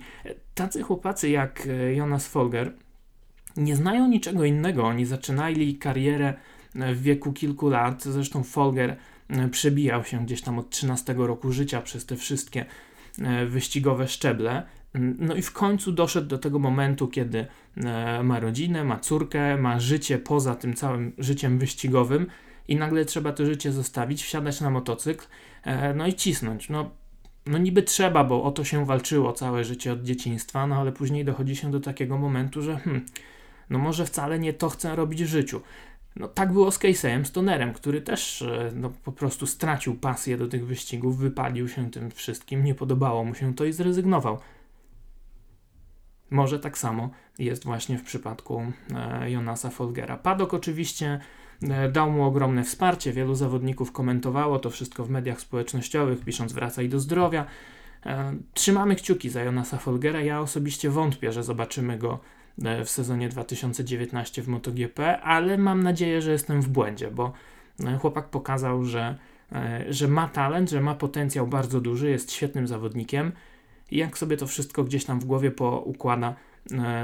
Tacy 0.55 0.84
chłopacy 0.84 1.29
jak 1.29 1.67
e, 1.67 1.93
Jonas 1.93 2.27
Folger 2.27 2.74
nie 3.57 3.75
znają 3.75 4.07
niczego 4.07 4.46
innego. 4.46 4.84
Oni 4.84 5.05
zaczynali 5.05 5.77
karierę 5.77 6.34
e, 6.75 6.93
w 6.93 7.01
wieku 7.01 7.34
kilku 7.34 7.69
lat. 7.69 8.03
Zresztą 8.03 8.43
Folger 8.43 8.96
przebijał 9.51 10.03
się 10.03 10.25
gdzieś 10.25 10.41
tam 10.41 10.60
od 10.60 10.69
13 10.69 11.15
roku 11.17 11.51
życia 11.51 11.81
przez 11.81 12.05
te 12.05 12.15
wszystkie 12.15 12.65
wyścigowe 13.48 14.07
szczeble. 14.07 14.63
No 14.93 15.36
i 15.36 15.41
w 15.41 15.51
końcu 15.51 15.91
doszedł 15.91 16.27
do 16.27 16.38
tego 16.38 16.60
momentu, 16.60 17.07
kiedy 17.07 17.46
ma 18.24 18.39
rodzinę, 18.39 18.84
ma 18.84 19.00
córkę, 19.00 19.57
ma 19.57 19.79
życie 19.79 20.17
poza 20.17 20.55
tym 20.55 20.74
całym 20.74 21.13
życiem 21.17 21.60
wyścigowym 21.60 22.27
i 22.67 22.75
nagle 22.75 23.05
trzeba 23.05 23.34
to 23.34 23.46
życie 23.46 23.72
zostawić, 23.72 24.24
wsiadać 24.24 24.62
na 24.62 24.69
motocykl, 24.69 25.25
no 25.96 26.07
i 26.07 26.13
cisnąć. 26.13 26.69
No 26.69 26.91
no 27.48 27.58
niby 27.58 27.84
trzeba, 27.84 28.24
bo 28.24 28.44
o 28.44 28.51
to 28.51 28.63
się 28.63 28.86
walczyło 28.86 29.34
całe 29.34 29.63
życie 29.63 29.94
od 29.94 30.04
dzieciństwa, 30.04 30.68
no 30.68 30.75
ale 30.75 30.92
później 30.92 31.25
dochodzi 31.25 31.56
się 31.56 31.72
do 31.72 31.80
takiego 31.80 32.18
momentu, 32.18 32.62
że 32.62 32.77
hmm, 32.77 33.06
no 33.70 33.80
może 33.80 34.06
wcale 34.06 34.39
nie 34.39 34.54
to 34.54 34.70
chcę 34.70 34.96
robić 34.96 35.24
w 35.24 35.27
życiu. 35.27 35.62
No 36.16 36.27
tak 36.27 36.54
było 36.54 36.72
z 36.72 36.80
Casey'em 36.80 37.24
Stonerem, 37.24 37.74
który 37.74 38.01
też 38.01 38.42
e, 38.42 38.72
no, 38.75 38.89
po 39.04 39.12
prostu 39.12 39.48
stracił 39.48 39.96
pasję 39.96 40.38
do 40.38 40.48
tych 40.48 40.66
wyścigów, 40.66 41.18
wypalił 41.18 41.68
się 41.68 41.92
tym 41.92 42.12
wszystkim, 42.12 42.63
nie 42.63 42.75
podobało 42.75 43.24
mu 43.24 43.36
się 43.36 43.56
to 43.56 43.66
i 43.66 43.74
zrezygnował. 43.74 44.39
Może 46.30 46.60
tak 46.60 46.77
samo 46.77 47.10
jest 47.39 47.63
właśnie 47.63 47.98
w 47.98 48.04
przypadku 48.04 48.72
e, 48.96 49.32
Jonasa 49.32 49.70
Folgera. 49.70 50.18
Padok 50.18 50.54
oczywiście 50.54 51.20
dał 51.92 52.12
mu 52.12 52.24
ogromne 52.24 52.64
wsparcie, 52.64 53.14
wielu 53.14 53.36
zawodników 53.36 53.92
komentowało 53.92 54.60
to 54.60 54.70
wszystko 54.70 55.06
w 55.06 55.10
mediach 55.10 55.42
społecznościowych, 55.42 56.26
pisząc 56.26 56.54
wracaj 56.54 56.90
do 56.90 57.00
zdrowia. 57.00 57.46
E, 58.06 58.34
trzymamy 58.54 58.96
kciuki 58.96 59.30
za 59.30 59.44
Jonasa 59.44 59.78
Folgera. 59.78 60.22
Ja 60.22 60.42
osobiście 60.42 60.90
wątpię, 60.90 61.32
że 61.32 61.44
zobaczymy 61.44 61.98
go 61.98 62.20
e, 62.64 62.86
w 62.86 62.90
sezonie 62.90 63.30
2019 63.30 64.42
w 64.42 64.48
MotoGP, 64.48 65.22
ale 65.22 65.58
mam 65.58 65.84
nadzieję, 65.84 66.22
że 66.22 66.32
jestem 66.32 66.62
w 66.62 66.70
błędzie, 66.70 67.12
bo 67.12 67.34
chłopak 68.00 68.30
pokazał, 68.30 68.86
że, 68.86 69.18
że 69.90 70.08
ma 70.08 70.28
talent, 70.28 70.70
że 70.70 70.82
ma 70.82 70.96
potencjał 70.96 71.48
bardzo 71.48 71.82
duży, 71.82 72.10
jest 72.10 72.32
świetnym 72.32 72.68
zawodnikiem. 72.68 73.32
Jak 73.92 74.18
sobie 74.18 74.38
to 74.38 74.48
wszystko 74.48 74.84
gdzieś 74.84 75.06
tam 75.06 75.20
w 75.20 75.26
głowie 75.26 75.52
poukłada, 75.52 76.30
E, 76.30 76.57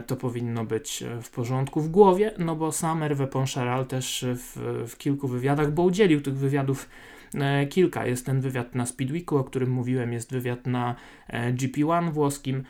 to 0.08 0.16
powinno 0.16 0.66
być 0.66 1.04
e, 1.04 1.22
w 1.22 1.30
porządku 1.30 1.82
w 1.82 1.90
głowie, 1.90 2.34
no 2.38 2.56
bo 2.56 2.72
sam 2.72 3.00
Hervé 3.00 3.28
Poncharal 3.28 3.86
też 3.86 4.26
w, 4.36 4.84
w 4.88 4.98
kilku 4.98 5.28
wywiadach, 5.28 5.72
bo 5.72 5.84
udzielił 5.84 6.22
tych 6.22 6.36
wywiadów 6.36 6.90
e, 7.34 7.68
kilka. 7.68 8.06
Jest 8.06 8.26
ten 8.26 8.42
wywiad 8.42 8.76
na 8.76 8.86
Speedweeku, 8.86 9.38
o 9.38 9.44
którym 9.44 9.72
mówiłem, 9.72 10.14
jest 10.14 10.32
wywiad 10.32 10.68
na 10.68 10.96
GP1 11.54 12.12
włoskim 12.12 12.64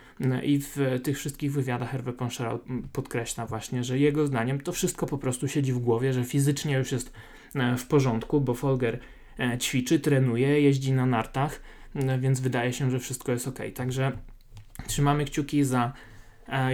i 0.43 0.59
w 0.59 0.99
tych 1.03 1.17
wszystkich 1.17 1.53
wywiadach 1.53 1.91
Hervé 1.91 2.13
Poncharal 2.13 2.59
podkreśla 2.93 3.45
właśnie, 3.45 3.83
że 3.83 3.99
jego 3.99 4.27
zdaniem 4.27 4.59
to 4.59 4.71
wszystko 4.71 5.05
po 5.05 5.17
prostu 5.17 5.47
siedzi 5.47 5.73
w 5.73 5.79
głowie, 5.79 6.13
że 6.13 6.23
fizycznie 6.23 6.75
już 6.75 6.91
jest 6.91 7.13
w 7.77 7.87
porządku, 7.87 8.41
bo 8.41 8.53
Folger 8.53 8.99
ćwiczy, 9.59 9.99
trenuje, 9.99 10.61
jeździ 10.61 10.93
na 10.93 11.05
nartach, 11.05 11.61
więc 12.19 12.39
wydaje 12.39 12.73
się, 12.73 12.91
że 12.91 12.99
wszystko 12.99 13.31
jest 13.31 13.47
ok. 13.47 13.59
Także 13.75 14.11
trzymamy 14.87 15.25
kciuki 15.25 15.63
za 15.63 15.93
E, 15.93 16.12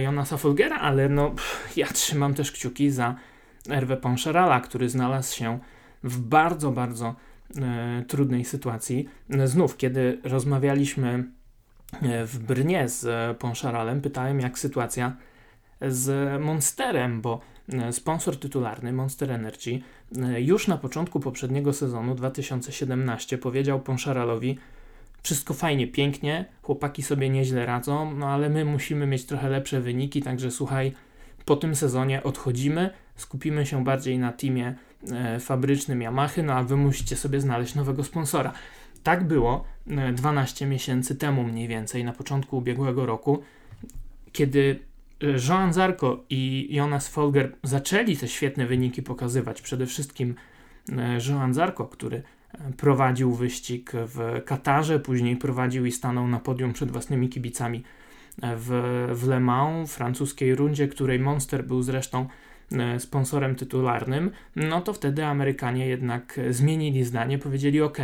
Jonasa 0.02 0.36
Folgera, 0.36 0.76
ale 0.76 1.08
no, 1.08 1.34
ja 1.76 1.86
trzymam 1.86 2.34
też 2.34 2.52
kciuki 2.52 2.90
za 2.90 3.14
Hervé 3.68 3.96
Poncherala, 3.96 4.60
który 4.60 4.88
znalazł 4.88 5.36
się 5.36 5.58
w 6.04 6.18
bardzo, 6.20 6.70
bardzo 6.70 7.14
e, 7.56 8.04
trudnej 8.08 8.44
sytuacji. 8.44 9.08
Znów, 9.44 9.76
kiedy 9.76 10.20
rozmawialiśmy 10.24 11.24
e, 12.02 12.26
w 12.26 12.38
Brnie 12.38 12.88
z 12.88 13.38
Poncharalem, 13.38 14.00
pytałem 14.00 14.40
jak 14.40 14.58
sytuacja 14.58 15.16
z 15.88 16.40
Monsterem, 16.42 17.20
bo 17.20 17.40
e, 17.72 17.92
sponsor 17.92 18.36
tytularny 18.36 18.92
Monster 18.92 19.32
Energy 19.32 19.80
już 20.38 20.68
na 20.68 20.76
początku 20.76 21.20
poprzedniego 21.20 21.72
sezonu 21.72 22.14
2017 22.14 23.38
powiedział 23.38 23.80
Poncharalowi, 23.80 24.58
wszystko 25.22 25.54
fajnie, 25.54 25.86
pięknie, 25.86 26.44
chłopaki 26.62 27.02
sobie 27.02 27.30
nieźle 27.30 27.66
radzą, 27.66 28.14
no 28.14 28.26
ale 28.26 28.48
my 28.48 28.64
musimy 28.64 29.06
mieć 29.06 29.24
trochę 29.24 29.48
lepsze 29.48 29.80
wyniki, 29.80 30.22
także 30.22 30.50
słuchaj, 30.50 30.92
po 31.44 31.56
tym 31.56 31.74
sezonie 31.74 32.22
odchodzimy, 32.22 32.90
skupimy 33.16 33.66
się 33.66 33.84
bardziej 33.84 34.18
na 34.18 34.32
teamie 34.32 34.74
e, 35.12 35.40
fabrycznym 35.40 36.02
Yamaha, 36.02 36.42
no 36.42 36.52
a 36.52 36.62
wy 36.62 36.76
musicie 36.76 37.16
sobie 37.16 37.40
znaleźć 37.40 37.74
nowego 37.74 38.04
sponsora. 38.04 38.52
Tak 39.02 39.24
było 39.24 39.64
e, 39.86 40.12
12 40.12 40.66
miesięcy 40.66 41.16
temu 41.16 41.42
mniej 41.42 41.68
więcej, 41.68 42.04
na 42.04 42.12
początku 42.12 42.56
ubiegłego 42.56 43.06
roku, 43.06 43.42
kiedy 44.32 44.80
e, 45.22 45.26
Joan 45.48 45.72
Zarco 45.72 46.24
i 46.30 46.68
Jonas 46.70 47.08
Folger 47.08 47.56
zaczęli 47.62 48.16
te 48.16 48.28
świetne 48.28 48.66
wyniki 48.66 49.02
pokazywać. 49.02 49.62
Przede 49.62 49.86
wszystkim 49.86 50.34
e, 50.92 51.18
Joan 51.28 51.54
Zarco, 51.54 51.84
który 51.84 52.22
prowadził 52.76 53.34
wyścig 53.34 53.92
w 53.94 54.42
Katarze, 54.44 55.00
później 55.00 55.36
prowadził 55.36 55.86
i 55.86 55.92
stanął 55.92 56.28
na 56.28 56.40
podium 56.40 56.72
przed 56.72 56.90
własnymi 56.90 57.28
kibicami 57.28 57.84
w, 58.42 59.08
w 59.14 59.28
Le 59.28 59.40
Mans, 59.40 59.94
francuskiej 59.94 60.54
rundzie, 60.54 60.88
której 60.88 61.18
Monster 61.18 61.64
był 61.64 61.82
zresztą 61.82 62.26
e, 62.72 63.00
sponsorem 63.00 63.54
tytularnym, 63.54 64.30
no 64.56 64.80
to 64.80 64.92
wtedy 64.92 65.24
Amerykanie 65.24 65.86
jednak 65.86 66.40
zmienili 66.50 67.04
zdanie, 67.04 67.38
powiedzieli 67.38 67.80
ok, 67.80 67.98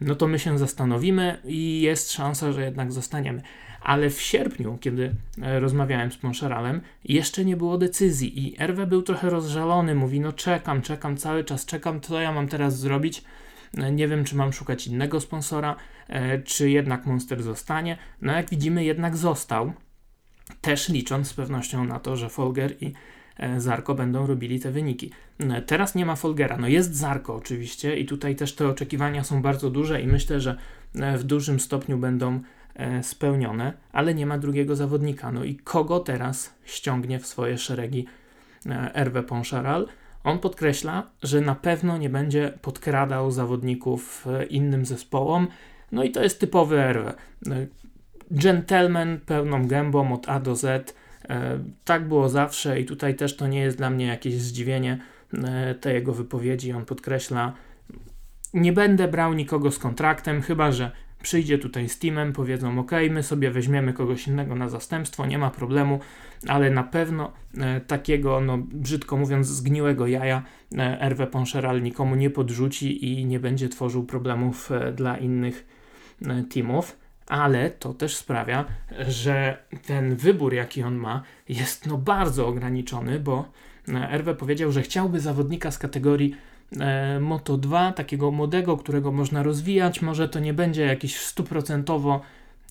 no 0.00 0.14
to 0.14 0.28
my 0.28 0.38
się 0.38 0.58
zastanowimy 0.58 1.38
i 1.44 1.80
jest 1.80 2.12
szansa, 2.12 2.52
że 2.52 2.64
jednak 2.64 2.92
zostaniemy. 2.92 3.42
Ale 3.82 4.10
w 4.10 4.20
sierpniu, 4.20 4.78
kiedy 4.80 5.14
e, 5.42 5.60
rozmawiałem 5.60 6.12
z 6.12 6.16
Poncheralem, 6.16 6.80
jeszcze 7.04 7.44
nie 7.44 7.56
było 7.56 7.78
decyzji 7.78 8.46
i 8.46 8.62
Erwe 8.62 8.86
był 8.86 9.02
trochę 9.02 9.30
rozżalony, 9.30 9.94
mówi 9.94 10.20
no 10.20 10.32
czekam, 10.32 10.82
czekam, 10.82 11.16
cały 11.16 11.44
czas 11.44 11.66
czekam, 11.66 12.00
co 12.00 12.20
ja 12.20 12.32
mam 12.32 12.48
teraz 12.48 12.78
zrobić, 12.78 13.24
nie 13.74 14.08
wiem, 14.08 14.24
czy 14.24 14.36
mam 14.36 14.52
szukać 14.52 14.86
innego 14.86 15.20
sponsora, 15.20 15.76
e, 16.08 16.38
czy 16.38 16.70
jednak 16.70 17.06
Monster 17.06 17.42
zostanie. 17.42 17.98
No 18.22 18.32
jak 18.32 18.50
widzimy, 18.50 18.84
jednak 18.84 19.16
został. 19.16 19.72
Też 20.60 20.88
licząc 20.88 21.28
z 21.28 21.34
pewnością 21.34 21.84
na 21.84 21.98
to, 21.98 22.16
że 22.16 22.28
Folger 22.28 22.74
i 22.80 22.92
e, 23.36 23.60
Zarko 23.60 23.94
będą 23.94 24.26
robili 24.26 24.60
te 24.60 24.70
wyniki. 24.70 25.10
E, 25.38 25.62
teraz 25.62 25.94
nie 25.94 26.06
ma 26.06 26.16
Folgera, 26.16 26.56
no 26.56 26.68
jest 26.68 26.96
Zarko 26.96 27.34
oczywiście 27.34 27.96
i 27.96 28.06
tutaj 28.06 28.36
też 28.36 28.54
te 28.54 28.68
oczekiwania 28.68 29.24
są 29.24 29.42
bardzo 29.42 29.70
duże 29.70 30.02
i 30.02 30.06
myślę, 30.06 30.40
że 30.40 30.56
w 30.94 31.24
dużym 31.24 31.60
stopniu 31.60 31.98
będą 31.98 32.40
spełnione, 33.02 33.72
ale 33.92 34.14
nie 34.14 34.26
ma 34.26 34.38
drugiego 34.38 34.76
zawodnika. 34.76 35.32
No 35.32 35.44
i 35.44 35.56
kogo 35.56 36.00
teraz 36.00 36.54
ściągnie 36.64 37.18
w 37.18 37.26
swoje 37.26 37.58
szeregi 37.58 38.06
Hervé 38.94 39.22
Poncharal? 39.22 39.88
On 40.24 40.38
podkreśla, 40.38 41.10
że 41.22 41.40
na 41.40 41.54
pewno 41.54 41.98
nie 41.98 42.10
będzie 42.10 42.52
podkradał 42.62 43.30
zawodników 43.30 44.26
e, 44.26 44.44
innym 44.44 44.86
zespołom, 44.86 45.48
no 45.92 46.04
i 46.04 46.10
to 46.10 46.22
jest 46.22 46.40
typowy 46.40 46.80
Erwe. 46.80 47.14
Gentleman 48.30 49.20
pełną 49.26 49.66
gębą 49.66 50.12
od 50.12 50.28
A 50.28 50.40
do 50.40 50.56
Z. 50.56 50.94
E, 51.28 51.58
tak 51.84 52.08
było 52.08 52.28
zawsze 52.28 52.80
i 52.80 52.84
tutaj 52.84 53.14
też 53.14 53.36
to 53.36 53.46
nie 53.46 53.60
jest 53.60 53.76
dla 53.76 53.90
mnie 53.90 54.06
jakieś 54.06 54.34
zdziwienie 54.34 54.98
e, 55.34 55.74
te 55.74 55.94
jego 55.94 56.12
wypowiedzi. 56.12 56.72
On 56.72 56.84
podkreśla, 56.84 57.52
nie 58.54 58.72
będę 58.72 59.08
brał 59.08 59.32
nikogo 59.32 59.70
z 59.70 59.78
kontraktem, 59.78 60.42
chyba 60.42 60.72
że 60.72 60.90
przyjdzie 61.22 61.58
tutaj 61.58 61.88
z 61.88 61.98
teamem, 61.98 62.32
powiedzą 62.32 62.78
ok, 62.78 62.90
my 63.10 63.22
sobie 63.22 63.50
weźmiemy 63.50 63.92
kogoś 63.92 64.28
innego 64.28 64.54
na 64.54 64.68
zastępstwo, 64.68 65.26
nie 65.26 65.38
ma 65.38 65.50
problemu, 65.50 66.00
ale 66.48 66.70
na 66.70 66.82
pewno 66.82 67.32
e, 67.58 67.80
takiego, 67.80 68.40
no 68.40 68.58
brzydko 68.58 69.16
mówiąc, 69.16 69.46
zgniłego 69.46 70.06
jaja 70.06 70.42
Hervé 70.76 71.26
Poncheral 71.26 71.82
nikomu 71.82 72.14
nie 72.14 72.30
podrzuci 72.30 73.12
i 73.12 73.26
nie 73.26 73.40
będzie 73.40 73.68
tworzył 73.68 74.04
problemów 74.04 74.72
e, 74.72 74.92
dla 74.92 75.16
innych 75.16 75.66
e, 76.26 76.42
teamów. 76.42 76.96
Ale 77.26 77.70
to 77.70 77.94
też 77.94 78.16
sprawia, 78.16 78.64
że 79.08 79.58
ten 79.86 80.16
wybór, 80.16 80.54
jaki 80.54 80.82
on 80.82 80.94
ma, 80.94 81.22
jest 81.48 81.86
no 81.86 81.98
bardzo 81.98 82.48
ograniczony, 82.48 83.20
bo 83.20 83.48
e, 83.88 83.92
Hervé 83.92 84.34
powiedział, 84.34 84.72
że 84.72 84.82
chciałby 84.82 85.20
zawodnika 85.20 85.70
z 85.70 85.78
kategorii 85.78 86.36
Moto 87.20 87.56
2, 87.56 87.92
takiego 87.92 88.30
młodego, 88.30 88.76
którego 88.76 89.12
można 89.12 89.42
rozwijać. 89.42 90.02
Może 90.02 90.28
to 90.28 90.40
nie 90.40 90.54
będzie 90.54 90.82
jakiś 90.82 91.16
stuprocentowo 91.16 92.20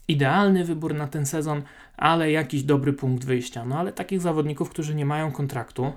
idealny 0.08 0.66
wybór 0.66 0.96
na 0.96 1.08
ten 1.08 1.26
sezon, 1.26 1.62
ale 2.02 2.32
jakiś 2.32 2.64
dobry 2.64 2.94
punkt 2.94 3.26
wyjścia. 3.26 3.66
No 3.66 3.80
ale 3.80 3.94
takich 3.94 4.22
zawodników, 4.22 4.70
którzy 4.70 4.96
nie 4.96 5.06
mają 5.06 5.32
kontraktu, 5.32 5.94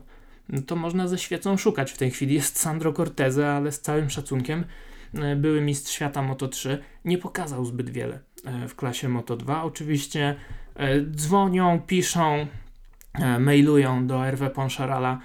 no 0.48 0.62
to 0.62 0.76
można 0.76 1.08
ze 1.08 1.18
świecą 1.18 1.56
szukać. 1.56 1.92
W 1.92 1.98
tej 1.98 2.10
chwili 2.10 2.34
jest 2.34 2.58
Sandro 2.58 2.92
Corteze, 2.92 3.52
ale 3.52 3.72
z 3.72 3.80
całym 3.80 4.10
szacunkiem 4.10 4.64
e, 5.14 5.36
były 5.36 5.60
mistrz 5.60 5.92
świata 5.92 6.22
Moto 6.22 6.48
3 6.48 6.82
nie 7.04 7.18
pokazał 7.18 7.64
zbyt 7.64 7.90
wiele 7.90 8.18
e, 8.44 8.68
w 8.68 8.76
klasie 8.76 9.08
Moto 9.08 9.36
2. 9.36 9.62
Oczywiście 9.62 10.36
e, 10.76 11.00
dzwonią, 11.00 11.80
piszą, 11.86 12.46
mailują 13.40 14.06
do 14.06 14.18
Hervé 14.18 14.50
Poncharala 14.50 15.18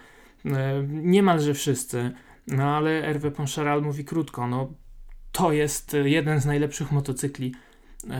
niemalże 0.87 1.53
wszyscy, 1.53 2.11
no 2.47 2.63
ale 2.63 3.01
Hervé 3.01 3.31
Poncharal 3.31 3.81
mówi 3.81 4.05
krótko, 4.05 4.47
no 4.47 4.73
to 5.31 5.51
jest 5.51 5.95
jeden 6.03 6.41
z 6.41 6.45
najlepszych 6.45 6.91
motocykli 6.91 7.53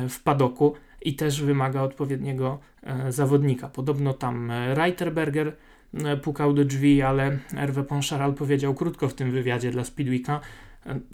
w 0.10 0.24
padoku 0.24 0.76
i 1.02 1.16
też 1.16 1.44
wymaga 1.44 1.82
odpowiedniego 1.82 2.60
e, 2.84 3.12
zawodnika. 3.12 3.70
Podobno 3.70 4.14
tam 4.14 4.52
e, 4.52 4.76
Reiterberger 4.76 5.56
e, 5.94 6.18
pukał 6.18 6.54
do 6.54 6.66
drzwi, 6.66 7.02
ale 7.02 7.38
Hervé 7.56 7.84
Poncharal 7.84 8.34
powiedział 8.34 8.74
krótko 8.74 9.10
w 9.10 9.14
tym 9.14 9.32
wywiadzie 9.32 9.72
dla 9.72 9.84
Speedweeka, 9.84 10.42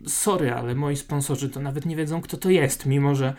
Sorry, 0.08 0.54
ale 0.54 0.76
moi 0.76 0.96
sponsorzy 0.96 1.50
to 1.50 1.60
nawet 1.60 1.86
nie 1.86 1.96
wiedzą, 1.96 2.22
kto 2.22 2.38
to 2.38 2.50
jest, 2.50 2.86
mimo 2.86 3.16
że 3.16 3.34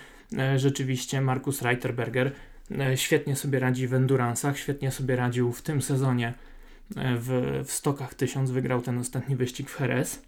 rzeczywiście 0.57 1.21
Markus 1.21 1.63
Reiterberger 1.63 2.33
świetnie 2.95 3.37
sobie 3.37 3.59
radzi 3.59 3.87
w 3.87 3.93
endurance'ach, 3.93 4.55
świetnie 4.55 4.91
sobie 4.91 5.17
radził 5.17 5.53
w 5.53 5.63
tym 5.63 5.83
sezonie 5.83 6.35
w, 6.97 7.61
w 7.65 7.73
stokach 7.73 8.15
1000, 8.15 8.51
wygrał 8.51 8.83
ten 8.83 8.99
ostatni 8.99 9.37
wyścig 9.37 9.71
w 9.71 9.81
Jerez. 9.81 10.23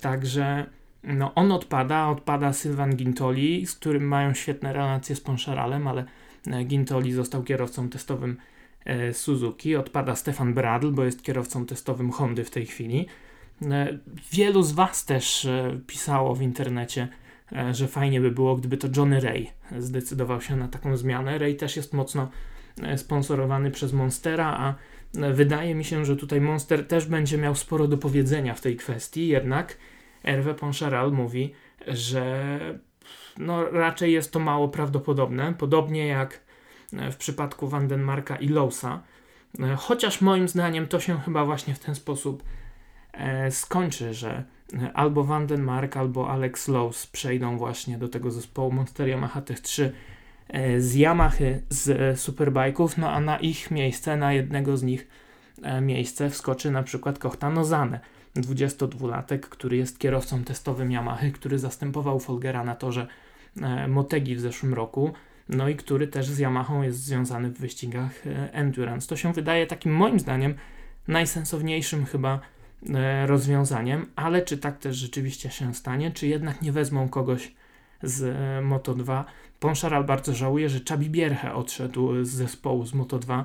Także 0.00 0.66
no, 1.04 1.34
on 1.34 1.52
odpada, 1.52 2.08
odpada 2.08 2.52
Sylvan 2.52 2.96
Gintoli, 2.96 3.66
z 3.66 3.74
którym 3.74 4.04
mają 4.04 4.34
świetne 4.34 4.72
relacje 4.72 5.16
z 5.16 5.20
Ponszaralem, 5.20 5.88
ale 5.88 6.04
e, 6.46 6.64
Gintoli 6.64 7.12
został 7.12 7.42
kierowcą 7.42 7.88
testowym 7.88 8.36
e, 8.84 9.14
Suzuki, 9.14 9.76
odpada 9.76 10.16
Stefan 10.16 10.54
Bradl, 10.54 10.90
bo 10.90 11.04
jest 11.04 11.22
kierowcą 11.22 11.66
testowym 11.66 12.10
Hondy 12.10 12.44
w 12.44 12.50
tej 12.50 12.66
chwili. 12.66 13.06
E, 13.62 13.98
wielu 14.32 14.62
z 14.62 14.72
Was 14.72 15.04
też 15.04 15.48
pisało 15.86 16.34
w 16.34 16.42
internecie, 16.42 17.08
że 17.72 17.88
fajnie 17.88 18.20
by 18.20 18.30
było, 18.30 18.56
gdyby 18.56 18.76
to 18.76 18.88
Johnny 18.96 19.20
Ray 19.20 19.50
zdecydował 19.78 20.40
się 20.40 20.56
na 20.56 20.68
taką 20.68 20.96
zmianę. 20.96 21.38
Ray 21.38 21.56
też 21.56 21.76
jest 21.76 21.92
mocno 21.92 22.30
sponsorowany 22.96 23.70
przez 23.70 23.92
Monstera, 23.92 24.46
a 24.46 24.74
wydaje 25.32 25.74
mi 25.74 25.84
się, 25.84 26.04
że 26.04 26.16
tutaj 26.16 26.40
Monster 26.40 26.88
też 26.88 27.06
będzie 27.06 27.38
miał 27.38 27.54
sporo 27.54 27.88
do 27.88 27.98
powiedzenia 27.98 28.54
w 28.54 28.60
tej 28.60 28.76
kwestii, 28.76 29.28
jednak 29.28 29.76
Hervé 30.22 30.54
Poncharal 30.54 31.12
mówi, 31.12 31.54
że 31.86 32.58
no, 33.38 33.70
raczej 33.70 34.12
jest 34.12 34.32
to 34.32 34.38
mało 34.38 34.68
prawdopodobne, 34.68 35.54
podobnie 35.58 36.06
jak 36.06 36.40
w 36.92 37.16
przypadku 37.16 37.68
Vandenmarka 37.68 38.36
i 38.36 38.48
Lowsa. 38.48 39.02
Chociaż 39.76 40.20
moim 40.20 40.48
zdaniem 40.48 40.86
to 40.86 41.00
się 41.00 41.20
chyba 41.20 41.44
właśnie 41.44 41.74
w 41.74 41.78
ten 41.78 41.94
sposób 41.94 42.42
e, 43.12 43.50
skończy, 43.50 44.14
że 44.14 44.44
albo 44.94 45.24
Vandenmark, 45.24 45.96
albo 45.96 46.30
Alex 46.30 46.68
Lows 46.68 47.06
przejdą 47.06 47.58
właśnie 47.58 47.98
do 47.98 48.08
tego 48.08 48.30
zespołu 48.30 48.72
Monster 48.72 49.08
Yamaha 49.08 49.40
tych 49.40 49.60
3 49.60 49.92
e, 50.48 50.80
z 50.80 50.94
Yamahy 50.94 51.62
z 51.68 52.18
Superbike'ów, 52.20 52.98
no 52.98 53.10
a 53.10 53.20
na 53.20 53.38
ich 53.38 53.70
miejsce, 53.70 54.16
na 54.16 54.32
jednego 54.32 54.76
z 54.76 54.82
nich 54.82 55.08
e, 55.62 55.80
miejsce 55.80 56.30
wskoczy 56.30 56.70
na 56.70 56.82
przykład 56.82 57.18
Kohta 57.18 57.50
Nozane 57.50 58.00
22-latek, 58.36 59.40
który 59.40 59.76
jest 59.76 59.98
kierowcą 59.98 60.44
testowym 60.44 60.92
Yamahy, 60.92 61.32
który 61.32 61.58
zastępował 61.58 62.20
Folgera 62.20 62.64
na 62.64 62.74
torze 62.74 63.06
e, 63.56 63.88
Motegi 63.88 64.36
w 64.36 64.40
zeszłym 64.40 64.74
roku, 64.74 65.12
no 65.48 65.68
i 65.68 65.76
który 65.76 66.06
też 66.08 66.30
z 66.30 66.38
Yamahą 66.38 66.82
jest 66.82 67.04
związany 67.04 67.50
w 67.50 67.58
wyścigach 67.58 68.26
e, 68.26 68.52
Endurance. 68.52 69.08
To 69.08 69.16
się 69.16 69.32
wydaje 69.32 69.66
takim 69.66 69.92
moim 69.92 70.20
zdaniem 70.20 70.54
najsensowniejszym 71.08 72.06
chyba 72.06 72.40
e, 72.94 73.26
rozwiązaniem, 73.26 74.06
ale 74.16 74.42
czy 74.42 74.58
tak 74.58 74.78
też 74.78 74.96
rzeczywiście 74.96 75.50
się 75.50 75.74
stanie, 75.74 76.10
czy 76.10 76.26
jednak 76.26 76.62
nie 76.62 76.72
wezmą 76.72 77.08
kogoś 77.08 77.54
z 78.02 78.36
Moto2. 78.64 79.24
Ponszaral 79.60 80.04
bardzo 80.04 80.34
żałuje, 80.34 80.68
że 80.68 80.80
Czabi 80.80 81.10
Bierche 81.10 81.54
odszedł 81.54 82.24
z 82.24 82.28
zespołu 82.28 82.86
z 82.86 82.94
Moto2, 82.94 83.44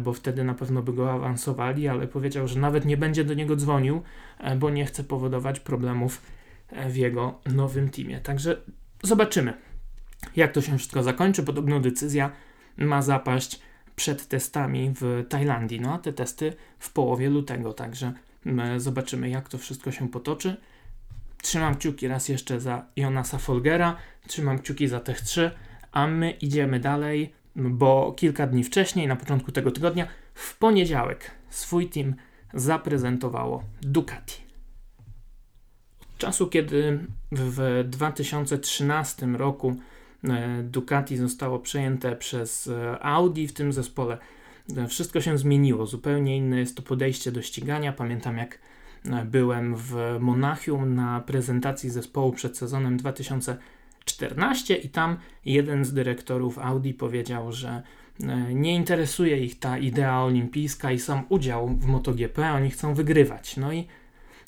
bo 0.00 0.12
wtedy 0.12 0.44
na 0.44 0.54
pewno 0.54 0.82
by 0.82 0.92
go 0.92 1.12
awansowali, 1.12 1.88
ale 1.88 2.06
powiedział, 2.06 2.48
że 2.48 2.60
nawet 2.60 2.84
nie 2.84 2.96
będzie 2.96 3.24
do 3.24 3.34
niego 3.34 3.56
dzwonił, 3.56 4.02
e, 4.38 4.56
bo 4.56 4.70
nie 4.70 4.86
chce 4.86 5.04
powodować 5.04 5.60
problemów 5.60 6.22
e, 6.70 6.90
w 6.90 6.96
jego 6.96 7.40
nowym 7.54 7.90
teamie. 7.90 8.20
Także 8.20 8.62
zobaczymy, 9.02 9.54
jak 10.36 10.52
to 10.52 10.60
się 10.60 10.78
wszystko 10.78 11.02
zakończy. 11.02 11.42
Podobno 11.42 11.80
decyzja 11.80 12.30
ma 12.76 13.02
zapaść 13.02 13.60
przed 13.96 14.28
testami 14.28 14.92
w 15.00 15.24
Tajlandii, 15.28 15.80
no 15.80 15.94
a 15.94 15.98
te 15.98 16.12
testy 16.12 16.52
w 16.78 16.92
połowie 16.92 17.30
lutego, 17.30 17.72
także 17.72 18.12
zobaczymy, 18.76 19.30
jak 19.30 19.48
to 19.48 19.58
wszystko 19.58 19.92
się 19.92 20.08
potoczy. 20.08 20.56
Trzymam 21.42 21.74
kciuki 21.74 22.08
raz 22.08 22.28
jeszcze 22.28 22.60
za 22.60 22.86
Jonasa 22.96 23.38
Folgera, 23.38 23.96
trzymam 24.26 24.58
kciuki 24.58 24.88
za 24.88 25.00
tych 25.00 25.20
trzy, 25.20 25.50
a 25.92 26.06
my 26.06 26.30
idziemy 26.30 26.80
dalej 26.80 27.34
bo 27.56 28.12
kilka 28.16 28.46
dni 28.46 28.64
wcześniej, 28.64 29.06
na 29.08 29.16
początku 29.16 29.52
tego 29.52 29.70
tygodnia, 29.70 30.06
w 30.34 30.58
poniedziałek 30.58 31.30
swój 31.50 31.88
team 31.88 32.14
zaprezentowało 32.54 33.64
Ducati. 33.82 34.40
Od 36.00 36.18
czasu, 36.18 36.46
kiedy 36.46 36.98
w 37.32 37.84
2013 37.88 39.26
roku 39.26 39.76
e, 40.24 40.62
Ducati 40.62 41.16
zostało 41.16 41.58
przejęte 41.58 42.16
przez 42.16 42.68
e, 42.68 42.98
Audi 43.02 43.46
w 43.46 43.52
tym 43.52 43.72
zespole, 43.72 44.18
e, 44.76 44.88
wszystko 44.88 45.20
się 45.20 45.38
zmieniło. 45.38 45.86
Zupełnie 45.86 46.36
inne 46.36 46.58
jest 46.58 46.76
to 46.76 46.82
podejście 46.82 47.32
do 47.32 47.42
ścigania. 47.42 47.92
Pamiętam, 47.92 48.36
jak 48.36 48.58
byłem 49.24 49.76
w 49.76 50.16
Monachium 50.20 50.94
na 50.94 51.20
prezentacji 51.20 51.90
zespołu 51.90 52.32
przed 52.32 52.58
sezonem 52.58 52.96
2013 52.96 53.75
14 54.06 54.74
i 54.74 54.88
tam 54.88 55.16
jeden 55.44 55.84
z 55.84 55.92
dyrektorów 55.92 56.58
Audi 56.58 56.90
powiedział, 56.90 57.52
że 57.52 57.82
e, 58.20 58.54
nie 58.54 58.74
interesuje 58.74 59.38
ich 59.38 59.58
ta 59.58 59.78
idea 59.78 60.22
olimpijska 60.22 60.92
i 60.92 60.98
sam 60.98 61.24
udział 61.28 61.68
w 61.68 61.86
MotoGP, 61.86 62.52
oni 62.52 62.70
chcą 62.70 62.94
wygrywać. 62.94 63.56
No 63.56 63.72
i 63.72 63.86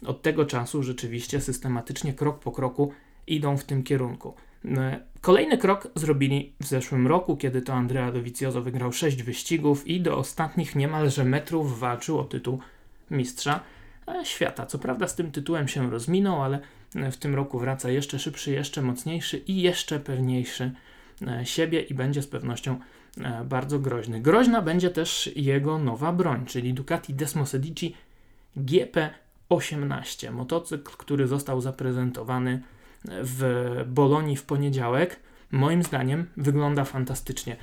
od 0.07 0.23
tego 0.23 0.45
czasu 0.45 0.83
rzeczywiście 0.83 1.41
systematycznie, 1.41 2.13
krok 2.13 2.39
po 2.39 2.53
kroku 2.53 2.93
idą 3.27 3.57
w 3.57 3.65
tym 3.65 3.83
kierunku. 3.83 4.35
E, 4.65 5.01
kolejny 5.21 5.59
krok 5.59 5.89
zrobili 5.95 6.53
w 6.61 6.67
zeszłym 6.67 7.07
roku, 7.07 7.37
kiedy 7.37 7.63
to 7.63 7.75
Andrea 7.75 8.13
Dovizioso 8.13 8.63
wygrał 8.63 8.93
6 8.93 9.23
wyścigów 9.23 9.87
i 9.87 10.01
do 10.01 10.19
ostatnich 10.19 10.77
niemalże 10.77 11.25
metrów 11.25 11.79
walczył 11.79 12.19
o 12.19 12.25
tytuł 12.25 12.61
mistrza 13.11 13.61
e, 14.09 14.25
świata. 14.25 14.67
Co 14.67 14.79
prawda 14.79 15.09
z 15.09 15.15
tym 15.15 15.33
tytułem 15.33 15.69
się 15.69 15.91
rozminął, 15.91 16.43
ale 16.43 16.61
w 16.95 17.17
tym 17.17 17.35
roku 17.35 17.59
wraca 17.59 17.91
jeszcze 17.91 18.19
szybszy, 18.19 18.51
jeszcze 18.51 18.83
mocniejszy 18.83 19.39
i 19.39 19.63
jeszcze 19.63 20.01
pewniejszy 20.01 20.73
e, 21.27 21.47
siebie 21.47 21.81
i 21.81 21.95
będzie 21.95 22.23
z 22.23 22.27
pewnością 22.27 22.79
e, 23.21 23.45
bardzo 23.45 23.79
groźny. 23.79 24.21
Groźna 24.21 24.63
będzie 24.63 24.91
też 24.91 25.31
jego 25.37 25.79
nowa 25.79 26.13
broń, 26.13 26.47
czyli 26.47 26.75
Ducati 26.75 27.15
Desmo 27.15 27.47
Sedici 27.47 27.97
GP18, 28.57 30.33
motocykl, 30.33 30.93
który 30.97 31.27
został 31.27 31.61
zaprezentowany 31.61 32.63
w 33.05 33.43
Bolonii 33.87 34.37
w 34.37 34.43
poniedziałek. 34.43 35.21
Moim 35.51 35.83
zdaniem 35.83 36.27
wygląda 36.37 36.85
fantastycznie. 36.85 37.57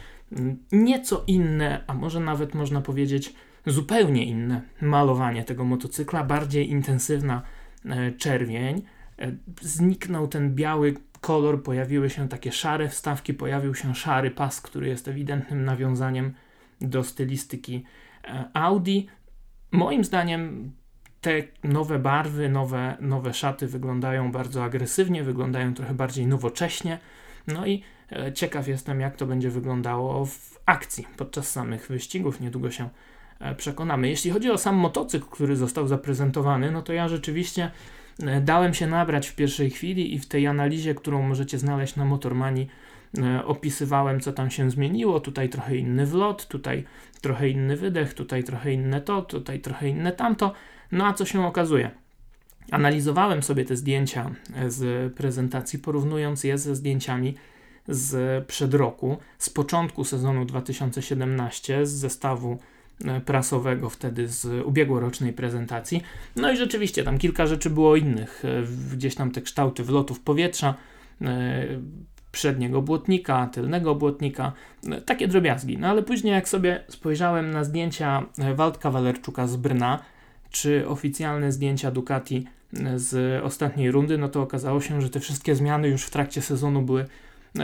Nieco 0.71 1.23
inne, 1.27 1.83
a 1.87 1.93
może 1.93 2.19
nawet 2.19 2.53
można 2.55 2.81
powiedzieć 2.81 3.33
zupełnie 3.65 4.25
inne 4.25 4.61
malowanie 4.81 5.43
tego 5.43 5.63
motocykla, 5.63 6.23
bardziej 6.23 6.69
intensywna 6.69 7.41
e, 7.85 8.11
czerwień, 8.11 8.81
E, 8.81 8.94
zniknął 9.61 10.27
ten 10.27 10.55
biały 10.55 10.93
kolor, 11.21 11.63
pojawiły 11.63 12.09
się 12.09 12.29
takie 12.29 12.51
szare 12.51 12.89
wstawki, 12.89 13.33
pojawił 13.33 13.75
się 13.75 13.95
szary 13.95 14.31
pas, 14.31 14.61
który 14.61 14.87
jest 14.87 15.07
ewidentnym 15.07 15.65
nawiązaniem 15.65 16.33
do 16.81 17.03
stylistyki 17.03 17.83
e, 18.23 18.49
Audi. 18.53 19.07
Moim 19.71 20.03
zdaniem 20.03 20.71
te 21.21 21.43
nowe 21.63 21.99
barwy, 21.99 22.49
nowe, 22.49 22.97
nowe 22.99 23.33
szaty 23.33 23.67
wyglądają 23.67 24.31
bardzo 24.31 24.63
agresywnie, 24.63 25.23
wyglądają 25.23 25.73
trochę 25.73 25.93
bardziej 25.93 26.27
nowocześnie. 26.27 26.99
No 27.47 27.65
i 27.65 27.83
e, 28.11 28.33
ciekaw 28.33 28.67
jestem, 28.67 28.99
jak 28.99 29.15
to 29.15 29.25
będzie 29.25 29.49
wyglądało 29.49 30.25
w 30.25 30.59
akcji 30.65 31.07
podczas 31.17 31.49
samych 31.49 31.87
wyścigów. 31.87 32.41
Niedługo 32.41 32.71
się 32.71 32.89
przekonamy. 33.57 34.09
Jeśli 34.09 34.31
chodzi 34.31 34.51
o 34.51 34.57
sam 34.57 34.75
motocykl, 34.75 35.25
który 35.25 35.55
został 35.55 35.87
zaprezentowany, 35.87 36.71
no 36.71 36.81
to 36.81 36.93
ja 36.93 37.07
rzeczywiście 37.07 37.63
E, 37.65 37.71
dałem 38.41 38.73
się 38.73 38.87
nabrać 38.87 39.27
w 39.27 39.35
pierwszej 39.35 39.69
chwili 39.69 40.13
i 40.13 40.19
w 40.19 40.25
tej 40.25 40.47
analizie, 40.47 40.95
którą 40.95 41.21
możecie 41.21 41.59
znaleźć 41.59 41.95
na 41.95 42.05
Motormani, 42.05 42.67
e, 43.17 43.45
opisywałem, 43.45 44.19
co 44.19 44.33
tam 44.33 44.51
się 44.51 44.71
zmieniło. 44.71 45.19
Tutaj 45.19 45.49
trochę 45.49 45.75
inny 45.75 46.05
wlot, 46.05 46.47
tutaj 46.47 46.83
trochę 47.21 47.49
inny 47.49 47.77
wydech, 47.77 48.13
tutaj 48.13 48.43
trochę 48.43 48.73
inne 48.73 49.01
to, 49.01 49.21
tutaj 49.21 49.59
trochę 49.59 49.89
inne 49.89 50.11
tamto. 50.11 50.53
No 50.91 51.05
a 51.05 51.13
co 51.13 51.25
się 51.25 51.45
okazuje? 51.45 51.91
Analizowałem 52.71 53.43
sobie 53.43 53.65
te 53.65 53.75
zdjęcia 53.75 54.31
e, 54.55 54.71
z 54.71 55.13
prezentacji, 55.13 55.79
porównując 55.79 56.43
je 56.43 56.57
ze 56.57 56.75
zdjęciami 56.75 57.35
z 57.87 58.45
przed 58.45 58.73
roku, 58.73 59.17
z 59.37 59.49
początku 59.49 60.03
sezonu 60.03 60.45
2017, 60.45 61.85
z 61.85 61.91
zestawu 61.91 62.51
E, 62.53 62.74
prasowego 63.25 63.89
wtedy 63.89 64.27
z 64.27 64.65
ubiegłorocznej 64.65 65.33
prezentacji. 65.33 66.03
No 66.35 66.51
i 66.51 66.57
rzeczywiście 66.57 67.03
tam 67.03 67.17
kilka 67.17 67.47
rzeczy 67.47 67.69
było 67.69 67.95
innych. 67.95 68.43
E, 68.45 68.63
gdzieś 68.95 69.15
tam 69.15 69.31
te 69.31 69.41
kształty 69.41 69.83
wlotów 69.83 70.19
powietrza, 70.19 70.75
e, 71.21 71.65
przedniego 72.31 72.81
błotnika, 72.81 73.47
tylnego 73.47 73.95
błotnika, 73.95 74.51
takie 75.05 75.27
drobiazgi. 75.27 75.77
No 75.77 75.87
ale 75.87 76.03
później 76.03 76.33
jak 76.33 76.49
sobie 76.49 76.83
spojrzałem 76.87 77.51
na 77.51 77.63
zdjęcia 77.63 78.25
Waldka 78.55 78.91
Walerczuka 78.91 79.47
z 79.47 79.55
Brna, 79.55 79.99
czy 80.49 80.87
oficjalne 80.87 81.51
zdjęcia 81.51 81.91
Ducati 81.91 82.47
z 82.95 83.43
ostatniej 83.43 83.91
rundy, 83.91 84.17
no 84.17 84.29
to 84.29 84.41
okazało 84.41 84.81
się, 84.81 85.01
że 85.01 85.09
te 85.09 85.19
wszystkie 85.19 85.55
zmiany 85.55 85.87
już 85.87 86.03
w 86.03 86.09
trakcie 86.09 86.41
sezonu 86.41 86.81
były 86.81 87.01
E, 87.01 87.07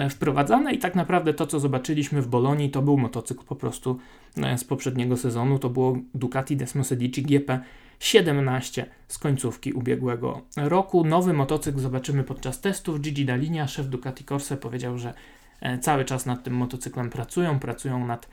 wprowadzane 0.10 0.74
i 0.74 0.78
tak 0.78 0.96
naprawdę 0.96 1.34
to, 1.34 1.48
co 1.48 1.60
zobaczyliśmy 1.60 2.22
w 2.22 2.28
Bolonii, 2.28 2.70
to 2.70 2.82
był 2.82 2.98
motocykl 2.98 3.46
po 3.46 3.56
prostu 3.56 4.00
e, 4.38 4.58
z 4.58 4.64
poprzedniego 4.64 5.18
sezonu, 5.18 5.60
to 5.60 5.70
było 5.70 5.98
Ducati 6.16 6.58
Desmo 6.58 6.84
Sedici 6.84 7.24
GP 7.24 7.60
17 8.02 8.86
z 9.08 9.18
końcówki 9.18 9.74
ubiegłego 9.74 10.42
roku. 10.58 11.04
Nowy 11.04 11.34
motocykl 11.34 11.80
zobaczymy 11.80 12.24
podczas 12.24 12.62
testów. 12.62 13.02
Gigi 13.02 13.26
Dalinia, 13.26 13.68
szef 13.68 13.88
Ducati 13.88 14.24
Corse, 14.24 14.58
powiedział, 14.58 14.98
że 14.98 15.14
e, 15.62 15.80
cały 15.80 16.06
czas 16.06 16.26
nad 16.26 16.44
tym 16.44 16.54
motocyklem 16.54 17.10
pracują, 17.10 17.60
pracują 17.60 18.08
nad 18.08 18.28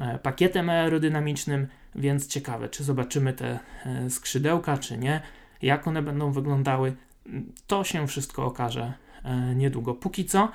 e, 0.00 0.18
pakietem 0.18 0.70
aerodynamicznym, 0.70 1.66
więc 1.94 2.26
ciekawe, 2.26 2.68
czy 2.68 2.84
zobaczymy 2.84 3.32
te 3.32 3.58
e, 3.86 4.10
skrzydełka, 4.10 4.78
czy 4.78 4.98
nie, 4.98 5.20
jak 5.62 5.88
one 5.88 6.02
będą 6.02 6.32
wyglądały. 6.32 6.92
To 7.66 7.84
się 7.84 8.06
wszystko 8.06 8.44
okaże 8.44 8.92
niedługo. 9.54 9.94
Póki 9.94 10.24
co, 10.24 10.48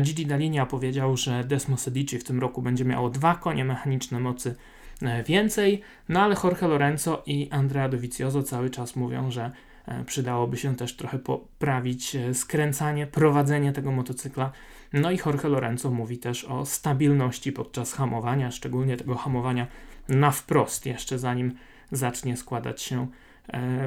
Gigi 0.00 0.26
Dalinia 0.26 0.66
powiedział, 0.66 1.16
że 1.16 1.44
Desmo 1.44 1.76
Sedici 1.76 2.18
w 2.18 2.24
tym 2.24 2.40
roku 2.40 2.62
będzie 2.62 2.84
miało 2.84 3.10
dwa 3.10 3.34
konie 3.34 3.64
mechaniczne 3.64 4.20
mocy 4.20 4.54
E, 5.02 5.22
więcej, 5.22 5.80
no 6.08 6.22
ale 6.22 6.36
Jorge 6.44 6.68
Lorenzo 6.68 7.22
i 7.26 7.48
Andrea 7.50 7.88
Dovizioso 7.88 8.42
cały 8.42 8.70
czas 8.70 8.96
mówią, 8.96 9.30
że 9.30 9.50
e, 9.86 10.04
przydałoby 10.04 10.56
się 10.56 10.76
też 10.76 10.96
trochę 10.96 11.18
poprawić 11.18 12.16
e, 12.16 12.34
skręcanie, 12.34 13.06
prowadzenie 13.06 13.72
tego 13.72 13.92
motocykla. 13.92 14.52
No 14.92 15.10
i 15.10 15.18
Jorge 15.26 15.44
Lorenzo 15.48 15.90
mówi 15.90 16.18
też 16.18 16.44
o 16.44 16.66
stabilności 16.66 17.52
podczas 17.52 17.92
hamowania, 17.92 18.50
szczególnie 18.50 18.96
tego 18.96 19.14
hamowania 19.14 19.66
na 20.08 20.30
wprost, 20.30 20.86
jeszcze 20.86 21.18
zanim 21.18 21.54
zacznie 21.92 22.36
składać 22.36 22.82
się 22.82 23.06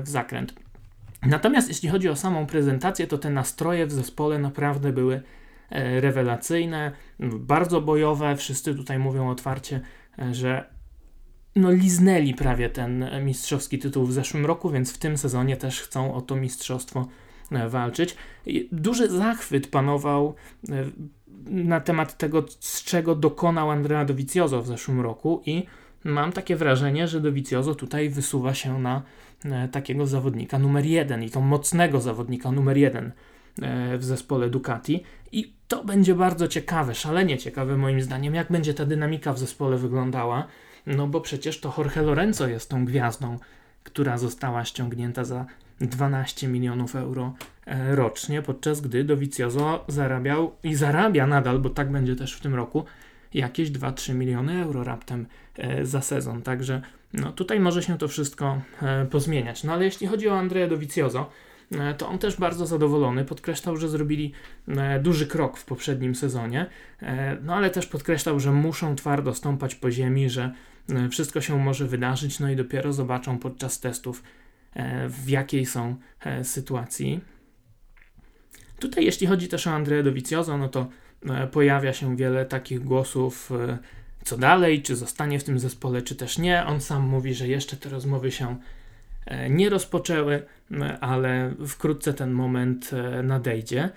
w 0.03 0.09
zakręt. 0.09 0.53
Natomiast 1.23 1.67
jeśli 1.67 1.89
chodzi 1.89 2.09
o 2.09 2.15
samą 2.15 2.45
prezentację, 2.45 3.07
to 3.07 3.17
te 3.17 3.29
nastroje 3.29 3.85
w 3.85 3.91
zespole 3.91 4.39
naprawdę 4.39 4.93
były 4.93 5.21
rewelacyjne, 5.71 6.91
bardzo 7.19 7.81
bojowe. 7.81 8.35
Wszyscy 8.35 8.75
tutaj 8.75 8.99
mówią 8.99 9.29
otwarcie, 9.29 9.81
że 10.31 10.77
no, 11.57 11.71
liznęli 11.71 12.33
prawie 12.33 12.69
ten 12.69 13.05
mistrzowski 13.25 13.79
tytuł 13.79 14.05
w 14.05 14.13
zeszłym 14.13 14.45
roku, 14.45 14.69
więc 14.69 14.93
w 14.93 14.97
tym 14.97 15.17
sezonie 15.17 15.57
też 15.57 15.81
chcą 15.81 16.13
o 16.13 16.21
to 16.21 16.35
mistrzostwo 16.35 17.07
e, 17.51 17.69
walczyć. 17.69 18.15
Duży 18.71 19.09
zachwyt 19.09 19.67
panował 19.67 20.35
e, 20.69 20.85
na 21.45 21.79
temat 21.79 22.17
tego, 22.17 22.45
z 22.59 22.83
czego 22.83 23.15
dokonał 23.15 23.71
Andrea 23.71 24.05
Dovizioso 24.05 24.61
w 24.61 24.67
zeszłym 24.67 25.01
roku 25.01 25.41
i 25.45 25.63
mam 26.03 26.31
takie 26.31 26.55
wrażenie, 26.55 27.07
że 27.07 27.21
Dovizioso 27.21 27.75
tutaj 27.75 28.09
wysuwa 28.09 28.53
się 28.53 28.79
na 28.79 29.01
e, 29.45 29.67
takiego 29.67 30.07
zawodnika 30.07 30.59
numer 30.59 30.85
jeden 30.85 31.23
i 31.23 31.29
to 31.29 31.41
mocnego 31.41 32.01
zawodnika 32.01 32.51
numer 32.51 32.77
jeden 32.77 33.11
w 33.97 34.03
zespole 34.03 34.49
Ducati 34.49 35.03
i 35.31 35.53
to 35.67 35.83
będzie 35.83 36.15
bardzo 36.15 36.47
ciekawe, 36.47 36.95
szalenie 36.95 37.37
ciekawe 37.37 37.77
moim 37.77 38.01
zdaniem, 38.01 38.35
jak 38.35 38.51
będzie 38.51 38.73
ta 38.73 38.85
dynamika 38.85 39.33
w 39.33 39.39
zespole 39.39 39.77
wyglądała 39.77 40.47
no 40.87 41.07
bo 41.07 41.21
przecież 41.21 41.59
to 41.59 41.73
Jorge 41.77 42.01
Lorenzo 42.01 42.47
jest 42.47 42.69
tą 42.69 42.85
gwiazdą, 42.85 43.39
która 43.83 44.17
została 44.17 44.65
ściągnięta 44.65 45.23
za 45.23 45.45
12 45.81 46.47
milionów 46.47 46.95
euro 46.95 47.33
e, 47.65 47.95
rocznie, 47.95 48.41
podczas 48.41 48.81
gdy 48.81 49.03
Dovizioso 49.03 49.85
zarabiał 49.87 50.51
i 50.63 50.75
zarabia 50.75 51.27
nadal, 51.27 51.59
bo 51.59 51.69
tak 51.69 51.91
będzie 51.91 52.15
też 52.15 52.33
w 52.33 52.41
tym 52.41 52.55
roku, 52.55 52.85
jakieś 53.33 53.71
2-3 53.71 54.13
miliony 54.13 54.63
euro 54.63 54.83
raptem 54.83 55.25
e, 55.55 55.85
za 55.85 56.01
sezon. 56.01 56.41
Także 56.41 56.81
no, 57.13 57.31
tutaj 57.31 57.59
może 57.59 57.83
się 57.83 57.97
to 57.97 58.07
wszystko 58.07 58.61
e, 58.81 59.05
pozmieniać. 59.05 59.63
No 59.63 59.73
ale 59.73 59.85
jeśli 59.85 60.07
chodzi 60.07 60.29
o 60.29 60.37
Andrea 60.37 60.67
Dovizioso, 60.67 61.29
to 61.97 62.09
on 62.09 62.17
też 62.17 62.35
bardzo 62.35 62.65
zadowolony. 62.65 63.25
Podkreślał, 63.25 63.77
że 63.77 63.89
zrobili 63.89 64.31
duży 65.01 65.27
krok 65.27 65.57
w 65.57 65.65
poprzednim 65.65 66.15
sezonie, 66.15 66.69
no 67.41 67.55
ale 67.55 67.69
też 67.69 67.85
podkreślał, 67.87 68.39
że 68.39 68.51
muszą 68.51 68.95
twardo 68.95 69.33
stąpać 69.33 69.75
po 69.75 69.91
ziemi, 69.91 70.29
że 70.29 70.53
E, 70.89 71.09
wszystko 71.09 71.41
się 71.41 71.57
może 71.57 71.87
wydarzyć, 71.87 72.39
no 72.39 72.49
i 72.49 72.55
dopiero 72.55 72.93
zobaczą 72.93 73.39
podczas 73.39 73.79
testów, 73.79 74.23
e, 74.73 75.09
w 75.09 75.29
jakiej 75.29 75.65
są 75.65 75.95
e, 76.25 76.43
sytuacji. 76.43 77.19
Tutaj, 78.79 79.05
jeśli 79.05 79.27
chodzi 79.27 79.47
też 79.47 79.67
o 79.67 79.71
Andrea 79.71 80.03
Dovizioso, 80.03 80.57
no 80.57 80.69
to 80.69 80.87
pojawia 81.51 81.93
się 81.93 82.15
wiele 82.15 82.45
takich 82.45 82.83
głosów, 82.83 83.51
co 84.23 84.37
dalej, 84.37 84.81
czy 84.81 84.95
zostanie 84.95 85.39
w 85.39 85.43
tym 85.43 85.59
zespole, 85.59 86.01
czy 86.01 86.15
też 86.15 86.37
nie. 86.37 86.65
On 86.65 86.81
sam 86.81 87.07
mówi, 87.07 87.33
że 87.33 87.47
jeszcze 87.47 87.77
te 87.77 87.89
rozmowy 87.89 88.31
się 88.31 88.57
nie 89.49 89.69
rozpoczęły, 89.69 90.45
ale 91.01 91.53
wkrótce 91.67 92.13
ten 92.13 92.31
moment 92.31 92.91
nadejdzie. 93.23 93.89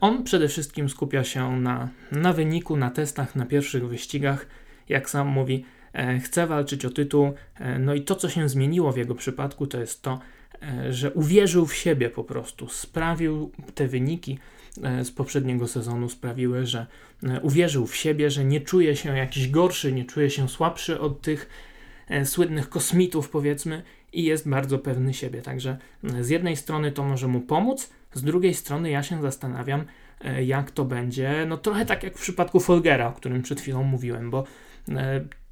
On 0.00 0.24
przede 0.24 0.48
wszystkim 0.48 0.88
skupia 0.88 1.24
się 1.24 1.56
na, 1.60 1.88
na 2.12 2.32
wyniku, 2.32 2.76
na 2.76 2.90
testach, 2.90 3.36
na 3.36 3.46
pierwszych 3.46 3.88
wyścigach. 3.88 4.46
Jak 4.88 5.10
sam 5.10 5.28
mówi, 5.28 5.64
E, 5.92 6.18
chce 6.18 6.46
walczyć 6.46 6.84
o 6.84 6.90
tytuł. 6.90 7.32
E, 7.54 7.78
no 7.78 7.94
i 7.94 8.02
to, 8.02 8.16
co 8.16 8.28
się 8.28 8.48
zmieniło 8.48 8.92
w 8.92 8.96
jego 8.96 9.14
przypadku, 9.14 9.66
to 9.66 9.80
jest 9.80 10.02
to, 10.02 10.20
e, 10.62 10.92
że 10.92 11.12
uwierzył 11.12 11.66
w 11.66 11.74
siebie 11.74 12.10
po 12.10 12.24
prostu. 12.24 12.68
Sprawił 12.68 13.52
te 13.74 13.88
wyniki 13.88 14.38
z 15.02 15.10
poprzedniego 15.10 15.68
sezonu, 15.68 16.08
sprawiły, 16.08 16.66
że 16.66 16.86
uwierzył 17.42 17.86
w 17.86 17.96
siebie, 17.96 18.30
że 18.30 18.44
nie 18.44 18.60
czuje 18.60 18.96
się 18.96 19.16
jakiś 19.16 19.50
gorszy, 19.50 19.92
nie 19.92 20.04
czuje 20.04 20.30
się 20.30 20.48
słabszy 20.48 21.00
od 21.00 21.22
tych 21.22 21.48
słynnych 22.24 22.68
kosmitów, 22.68 23.30
powiedzmy, 23.30 23.82
i 24.12 24.24
jest 24.24 24.48
bardzo 24.48 24.78
pewny 24.78 25.14
siebie. 25.14 25.42
Także 25.42 25.78
z 26.20 26.28
jednej 26.28 26.56
strony 26.56 26.92
to 26.92 27.04
może 27.04 27.28
mu 27.28 27.40
pomóc, 27.40 27.90
z 28.14 28.22
drugiej 28.22 28.54
strony 28.54 28.90
ja 28.90 29.02
się 29.02 29.22
zastanawiam, 29.22 29.84
jak 30.42 30.70
to 30.70 30.84
będzie. 30.84 31.46
No 31.48 31.56
trochę 31.56 31.86
tak 31.86 32.02
jak 32.02 32.16
w 32.16 32.20
przypadku 32.20 32.60
Folgera, 32.60 33.08
o 33.08 33.12
którym 33.12 33.42
przed 33.42 33.60
chwilą 33.60 33.82
mówiłem, 33.82 34.30
bo 34.30 34.44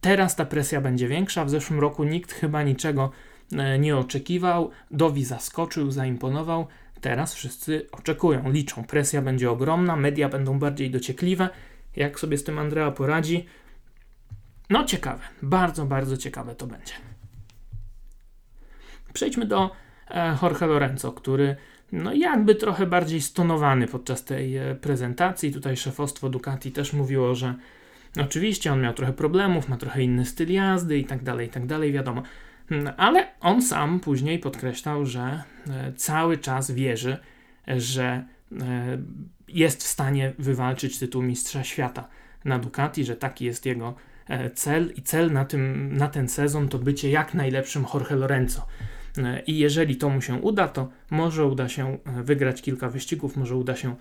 Teraz 0.01 0.37
ta 0.37 0.45
presja 0.45 0.81
będzie 0.81 1.09
większa. 1.09 1.45
W 1.45 1.51
zeszłym 1.51 1.81
roku 1.81 2.05
nikt 2.05 2.33
chyba 2.33 2.63
niczego 2.63 3.11
e, 3.53 3.79
nie 3.79 3.97
oczekiwał. 3.97 4.71
Dowi 4.91 5.25
zaskoczył, 5.25 5.91
zaimponował. 5.91 6.67
Teraz 7.01 7.35
wszyscy 7.35 7.87
oczekują, 7.93 8.51
liczą. 8.51 8.85
Presja 8.85 9.23
będzie 9.23 9.51
ogromna, 9.51 9.97
media 9.97 10.29
będą 10.29 10.59
bardziej 10.59 10.91
dociekliwe. 10.91 11.49
Jak 11.97 12.21
sobie 12.21 12.39
z 12.39 12.45
tym 12.45 12.59
Andrea 12.59 12.91
poradzi? 12.91 13.47
No 14.71 14.85
ciekawe, 14.85 15.23
bardzo, 15.43 15.87
bardzo 15.87 16.17
ciekawe 16.17 16.55
to 16.55 16.67
będzie. 16.67 16.93
Przejdźmy 19.13 19.47
do 19.47 19.71
e, 20.11 20.37
Jorge 20.43 20.67
Lorenzo, 20.67 21.13
który 21.13 21.57
no 21.93 22.13
jakby 22.15 22.55
trochę 22.55 22.87
bardziej 22.87 23.21
stonowany 23.21 23.87
podczas 23.87 24.25
tej 24.25 24.57
e, 24.57 24.75
prezentacji. 24.75 25.53
Tutaj 25.53 25.77
szefostwo 25.77 26.29
Ducati 26.29 26.73
też 26.73 26.93
mówiło, 26.93 27.35
że 27.35 27.55
Oczywiście 28.21 28.73
on 28.73 28.81
miał 28.81 28.95
trochę 28.95 29.13
problemów, 29.13 29.69
ma 29.69 29.77
trochę 29.77 30.03
inny 30.03 30.25
styl 30.25 30.53
jazdy 30.53 30.99
i 30.99 31.05
tak 31.05 31.23
dalej, 31.23 31.47
i 31.47 31.51
tak 31.51 31.67
dalej, 31.67 31.93
wiadomo. 31.93 32.23
Mm, 32.71 32.95
ale 32.97 33.27
on 33.41 33.63
sam 33.63 34.01
później 34.01 34.39
podkreślał, 34.39 35.07
że 35.07 35.43
e, 35.71 35.93
cały 35.93 36.39
czas 36.39 36.71
wierzy, 36.71 37.17
że 37.77 38.25
jest 39.49 39.85
w 39.85 39.87
stanie 39.87 40.33
wywalczyć 40.39 40.99
tytuł 40.99 41.23
Mistrza 41.23 41.65
Świata 41.65 42.09
na 42.45 42.59
Ducati, 42.59 43.05
że 43.05 43.17
taki 43.17 43.45
jest 43.45 43.67
jego 43.67 43.95
cel 44.55 44.93
i 44.97 45.03
cel 45.03 45.33
na, 45.33 45.45
tym, 45.45 45.97
na 45.97 46.09
ten 46.09 46.29
sezon 46.29 46.69
to 46.69 46.79
bycie 46.79 47.11
jak 47.11 47.35
najlepszym 47.35 47.85
Jorge 47.95 48.17
Lorenzo. 48.17 48.67
I 49.47 49.59
jeżeli 49.59 49.97
to 49.97 50.09
mu 50.09 50.23
się 50.23 50.35
uda, 50.35 50.69
to 50.69 50.89
może 51.11 51.47
uda 51.47 51.69
się 51.69 51.99
wygrać 52.07 52.63
kilka 52.63 52.89
wyścigów, 52.89 53.37
może 53.37 53.57
uda 53.57 53.77
się 53.77 53.97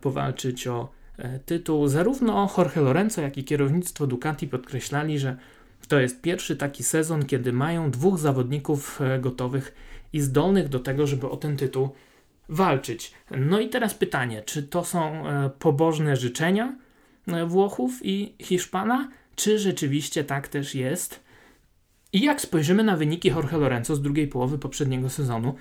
powalczyć 0.00 0.66
o 0.66 0.88
E, 1.18 1.38
tytuł. 1.38 1.88
Zarówno 1.88 2.50
Jorge 2.58 2.76
Lorenzo, 2.76 3.22
jak 3.22 3.38
i 3.38 3.44
kierownictwo 3.44 4.06
Ducati 4.06 4.48
podkreślali, 4.48 5.18
że 5.18 5.36
to 5.88 6.00
jest 6.00 6.20
pierwszy 6.20 6.56
taki 6.56 6.84
sezon, 6.84 7.26
kiedy 7.26 7.52
mają 7.52 7.90
dwóch 7.90 8.18
zawodników 8.18 9.00
e, 9.00 9.18
gotowych 9.18 9.74
i 10.12 10.20
zdolnych 10.20 10.68
do 10.68 10.80
tego, 10.80 11.06
żeby 11.06 11.28
o 11.28 11.36
ten 11.36 11.56
tytuł 11.56 11.88
walczyć. 12.48 13.12
No 13.30 13.60
i 13.60 13.68
teraz 13.68 13.94
pytanie, 13.94 14.42
czy 14.42 14.62
to 14.62 14.84
są 14.84 15.28
e, 15.28 15.50
pobożne 15.58 16.16
życzenia 16.16 16.76
Włochów 17.46 18.00
i 18.02 18.34
Hiszpana, 18.42 19.08
czy 19.36 19.58
rzeczywiście 19.58 20.24
tak 20.24 20.48
też 20.48 20.74
jest? 20.74 21.23
I 22.14 22.20
jak 22.20 22.40
spojrzymy 22.40 22.84
na 22.84 22.96
wyniki 22.96 23.28
Jorge 23.28 23.58
Lorenzo 23.58 23.96
z 23.96 24.02
drugiej 24.02 24.28
połowy 24.28 24.58
poprzedniego 24.58 25.10
sezonu, 25.10 25.54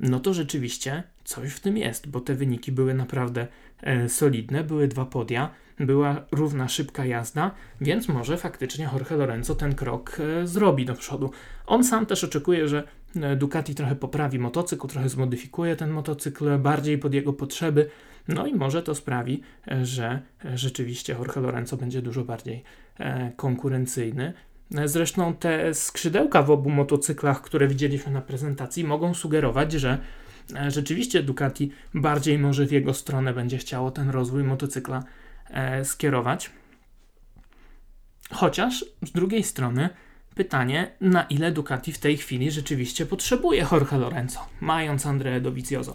no 0.00 0.20
to 0.20 0.34
rzeczywiście 0.34 1.02
coś 1.24 1.52
w 1.52 1.60
tym 1.60 1.76
jest, 1.76 2.08
bo 2.08 2.20
te 2.20 2.34
wyniki 2.34 2.72
były 2.72 2.94
naprawdę 2.94 3.46
e, 3.82 4.08
solidne, 4.08 4.64
były 4.64 4.88
dwa 4.88 5.04
podia, 5.04 5.50
była 5.80 6.26
równa, 6.32 6.68
szybka 6.68 7.04
jazda, 7.04 7.50
więc 7.80 8.08
może 8.08 8.36
faktycznie 8.36 8.88
Jorge 8.92 9.16
Lorenzo 9.16 9.54
ten 9.54 9.74
krok 9.74 10.18
e, 10.20 10.46
zrobi 10.46 10.84
do 10.84 10.94
przodu. 10.94 11.30
On 11.66 11.84
sam 11.84 12.06
też 12.06 12.24
oczekuje, 12.24 12.68
że 12.68 12.82
e, 13.16 13.36
Ducati 13.36 13.74
trochę 13.74 13.96
poprawi 13.96 14.38
motocykl, 14.38 14.88
trochę 14.88 15.08
zmodyfikuje 15.08 15.76
ten 15.76 15.90
motocykl 15.90 16.58
bardziej 16.58 16.98
pod 16.98 17.14
jego 17.14 17.32
potrzeby, 17.32 17.90
no 18.28 18.46
i 18.46 18.54
może 18.54 18.82
to 18.82 18.94
sprawi, 18.94 19.42
e, 19.68 19.86
że 19.86 20.22
e, 20.44 20.58
rzeczywiście 20.58 21.12
Jorge 21.12 21.40
Lorenzo 21.40 21.76
będzie 21.76 22.02
dużo 22.02 22.24
bardziej 22.24 22.62
konkurencyjny. 23.36 24.32
Zresztą 24.84 25.34
te 25.34 25.74
skrzydełka 25.74 26.42
w 26.42 26.50
obu 26.50 26.70
motocyklach, 26.70 27.42
które 27.42 27.68
widzieliśmy 27.68 28.12
na 28.12 28.20
prezentacji, 28.20 28.84
mogą 28.84 29.14
sugerować, 29.14 29.72
że 29.72 29.98
e, 30.56 30.70
rzeczywiście 30.70 31.22
Ducati 31.22 31.70
bardziej 31.94 32.38
może 32.38 32.66
w 32.66 32.72
jego 32.72 32.94
stronę 32.94 33.34
będzie 33.34 33.58
chciało 33.58 33.90
ten 33.90 34.10
rozwój 34.10 34.44
motocykla 34.44 35.04
e, 35.50 35.84
skierować. 35.84 36.50
Chociaż 38.32 38.84
z 39.02 39.12
drugiej 39.12 39.42
strony 39.42 39.88
pytanie, 40.34 40.90
na 41.00 41.22
ile 41.22 41.52
Ducati 41.52 41.92
w 41.92 41.98
tej 41.98 42.16
chwili 42.16 42.50
rzeczywiście 42.50 43.06
potrzebuje 43.06 43.66
Jorge 43.72 43.98
Lorenzo, 43.98 44.40
mając 44.60 45.06
Andrea 45.06 45.40
Dovizioso. 45.40 45.94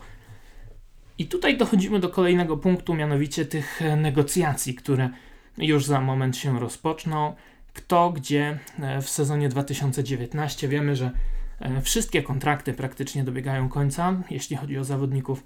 I 1.18 1.26
tutaj 1.26 1.58
dochodzimy 1.58 2.00
do 2.00 2.10
kolejnego 2.10 2.58
punktu, 2.58 2.94
mianowicie 2.94 3.46
tych 3.46 3.82
negocjacji, 3.98 4.76
które 4.76 5.10
już 5.58 5.86
za 5.86 6.02
moment 6.02 6.38
się 6.38 6.60
rozpoczną. 6.60 7.36
Kto 7.76 8.12
gdzie 8.12 8.60
e, 8.80 9.02
w 9.02 9.10
sezonie 9.10 9.50
2019 9.50 10.68
wiemy, 10.68 10.96
że 10.96 11.12
e, 11.60 11.82
wszystkie 11.82 12.24
kontrakty 12.24 12.74
praktycznie 12.74 13.24
dobiegają 13.24 13.70
końca, 13.70 14.14
jeśli 14.30 14.56
chodzi 14.56 14.78
o 14.78 14.84
zawodników 14.84 15.44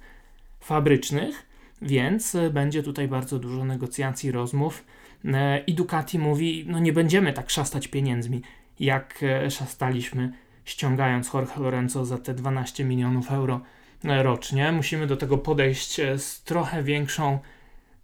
fabrycznych, 0.60 1.46
więc 1.82 2.36
e, 2.36 2.50
będzie 2.50 2.84
tutaj 2.84 3.08
bardzo 3.08 3.40
dużo 3.40 3.66
negocjacji, 3.66 4.32
rozmów. 4.32 4.86
I 5.68 5.74
Ducati 5.74 6.20
mówi: 6.20 6.66
No, 6.68 6.80
nie 6.80 6.94
będziemy 6.94 7.34
tak 7.34 7.50
szastać 7.50 7.88
pieniędzmi, 7.88 8.42
jak 8.80 9.26
szastaliśmy, 9.50 10.34
ściągając 10.66 11.34
Jorge 11.34 11.58
Lorenzo 11.58 12.06
za 12.06 12.18
te 12.18 12.34
12 12.34 12.86
milionów 12.86 13.32
euro 13.32 13.62
rocznie. 14.04 14.72
Musimy 14.72 15.08
do 15.08 15.18
tego 15.18 15.38
podejść 15.38 16.02
z 16.18 16.44
trochę 16.44 16.84
większą 16.84 17.40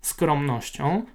skromnością. 0.02 1.06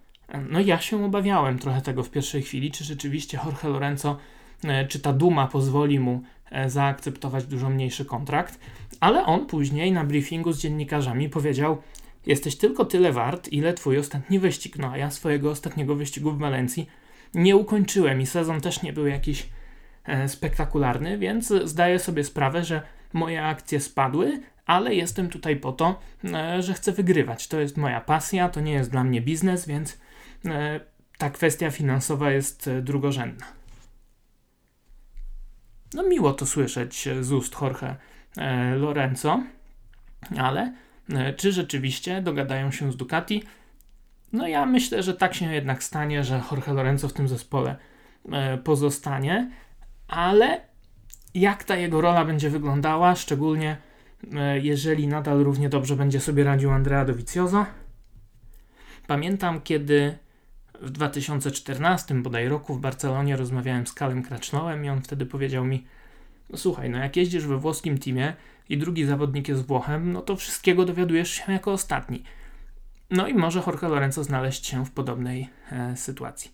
No 0.51 0.61
ja 0.61 0.81
się 0.81 1.05
obawiałem 1.05 1.59
trochę 1.59 1.83
tego 1.83 2.03
w 2.03 2.11
pierwszej 2.11 2.43
chwili, 2.43 2.71
czy 2.71 2.85
rzeczywiście 2.85 3.38
Jorge 3.45 3.69
Lorenzo, 3.69 4.16
e, 4.64 4.87
czy 4.87 5.01
ta 5.01 5.12
duma 5.12 5.47
pozwoli 5.47 6.01
mu 6.01 6.23
e, 6.51 6.71
zaakceptować 6.71 7.47
dużo 7.47 7.71
mniejszy 7.71 8.05
kontrakt, 8.05 8.59
ale 9.01 9.25
on 9.27 9.47
później 9.47 9.93
na 9.93 10.05
briefingu 10.05 10.53
z 10.53 10.61
dziennikarzami 10.61 11.29
powiedział: 11.29 11.83
Jesteś 12.27 12.57
tylko 12.57 12.85
tyle 12.85 13.12
wart, 13.12 13.49
ile 13.49 13.75
twój 13.75 13.99
ostatni 13.99 14.38
wyścig. 14.38 14.79
No 14.79 14.90
a 14.90 14.99
ja 14.99 15.11
swojego 15.11 15.51
ostatniego 15.51 15.95
wyścigu 15.95 16.31
w 16.31 16.38
Walencji 16.38 16.90
nie 17.35 17.57
ukończyłem 17.57 18.21
i 18.21 18.27
sezon 18.27 18.61
też 18.61 18.83
nie 18.83 18.93
był 18.93 19.07
jakiś 19.07 19.49
e, 20.05 20.29
spektakularny, 20.29 21.19
więc 21.19 21.53
zdaję 21.64 21.99
sobie 21.99 22.25
sprawę, 22.25 22.64
że 22.64 22.83
moje 23.12 23.45
akcje 23.45 23.81
spadły, 23.81 24.40
ale 24.66 24.95
jestem 24.95 25.29
tutaj 25.29 25.57
po 25.57 25.73
to, 25.73 26.01
że 26.59 26.75
chcę 26.75 26.93
wygrywać. 26.93 27.49
To 27.49 27.61
jest 27.61 27.77
moja 27.77 28.01
pasja, 28.01 28.49
to 28.49 28.61
nie 28.61 28.73
jest 28.73 28.90
dla 28.90 29.05
mnie 29.05 29.21
biznes, 29.21 29.66
więc 29.66 29.99
ta 31.18 31.31
kwestia 31.31 31.70
finansowa 31.70 32.31
jest 32.31 32.68
e, 32.68 32.83
drugorzędna. 32.83 33.46
No 35.94 36.03
miło 36.03 36.33
to 36.33 36.46
słyszeć 36.46 37.09
z 37.20 37.33
ust 37.33 37.61
Jorge 37.61 37.96
e, 38.37 38.74
Lorenzo, 38.74 39.42
ale 40.38 40.74
czy 41.37 41.53
rzeczywiście 41.53 42.22
dogadają 42.22 42.70
się 42.70 42.92
z 42.92 42.96
Ducati? 42.96 43.42
No 44.33 44.48
ja 44.48 44.66
myślę, 44.66 45.03
że 45.03 45.14
tak 45.14 45.35
się 45.35 45.53
jednak 45.53 45.83
stanie, 45.83 46.24
że 46.24 46.42
Jorge 46.50 46.68
Lorenzo 46.68 47.09
w 47.09 47.12
tym 47.12 47.29
zespole 47.29 47.76
pozostanie, 48.64 49.50
ale 50.09 50.61
jak 51.35 51.64
ta 51.64 51.76
jego 51.76 52.00
rola 52.00 52.24
będzie 52.24 52.50
wyglądała, 52.50 53.14
szczególnie 53.14 53.76
jeżeli 54.62 55.09
nadal 55.09 55.38
równie 55.38 55.68
dobrze 55.68 55.96
będzie 55.96 56.20
sobie 56.20 56.44
radził 56.44 56.70
Andrea 56.70 57.05
Dovizioso? 57.05 57.66
Pamiętam, 59.07 59.61
kiedy 59.61 60.18
w 60.81 60.90
2014 60.90 62.14
bodaj 62.14 62.49
roku 62.49 62.75
w 62.75 62.81
Barcelonie 62.81 63.37
rozmawiałem 63.37 63.87
z 63.87 63.93
Kalem 63.93 64.23
Kracznowem 64.23 64.85
i 64.85 64.88
on 64.88 65.03
wtedy 65.03 65.27
powiedział 65.27 65.64
mi 65.64 65.85
no 66.51 66.59
słuchaj, 66.59 66.90
no 66.90 66.99
jak 66.99 67.16
jeździsz 67.16 67.47
we 67.47 67.59
włoskim 67.59 67.99
teamie 67.99 68.35
i 68.69 68.79
drugi 68.79 69.05
zawodnik 69.05 69.49
jest 69.49 69.66
Włochem, 69.66 70.12
no 70.12 70.21
to 70.21 70.37
wszystkiego 70.37 70.85
dowiadujesz 70.85 71.31
się 71.31 71.53
jako 71.53 71.73
ostatni. 71.73 72.23
No 73.11 73.29
i 73.29 73.35
może 73.35 73.62
Jorge 73.66 73.88
Lorenzo 73.88 74.25
znaleźć 74.25 74.66
się 74.66 74.87
w 74.87 74.90
podobnej 74.90 75.49
e, 75.73 75.97
sytuacji. 75.97 76.51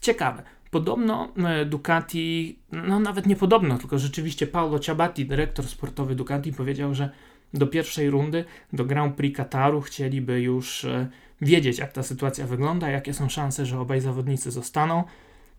Ciekawe. 0.00 0.42
Podobno 0.70 1.32
e, 1.36 1.64
Ducati, 1.64 2.58
no 2.72 3.00
nawet 3.00 3.26
nie 3.26 3.36
podobno, 3.36 3.78
tylko 3.78 3.98
rzeczywiście 3.98 4.46
Paolo 4.46 4.78
Ciabatti, 4.78 5.26
dyrektor 5.26 5.66
sportowy 5.66 6.14
Ducati, 6.14 6.52
powiedział, 6.52 6.94
że 6.94 7.10
do 7.54 7.66
pierwszej 7.66 8.10
rundy, 8.10 8.44
do 8.72 8.84
Grand 8.84 9.16
Prix 9.16 9.36
Kataru 9.36 9.80
chcieliby 9.80 10.40
już 10.40 10.84
e, 10.84 11.08
wiedzieć, 11.40 11.78
jak 11.78 11.92
ta 11.92 12.02
sytuacja 12.02 12.46
wygląda, 12.46 12.90
jakie 12.90 13.14
są 13.14 13.28
szanse, 13.28 13.66
że 13.66 13.80
obaj 13.80 14.00
zawodnicy 14.00 14.50
zostaną 14.50 15.04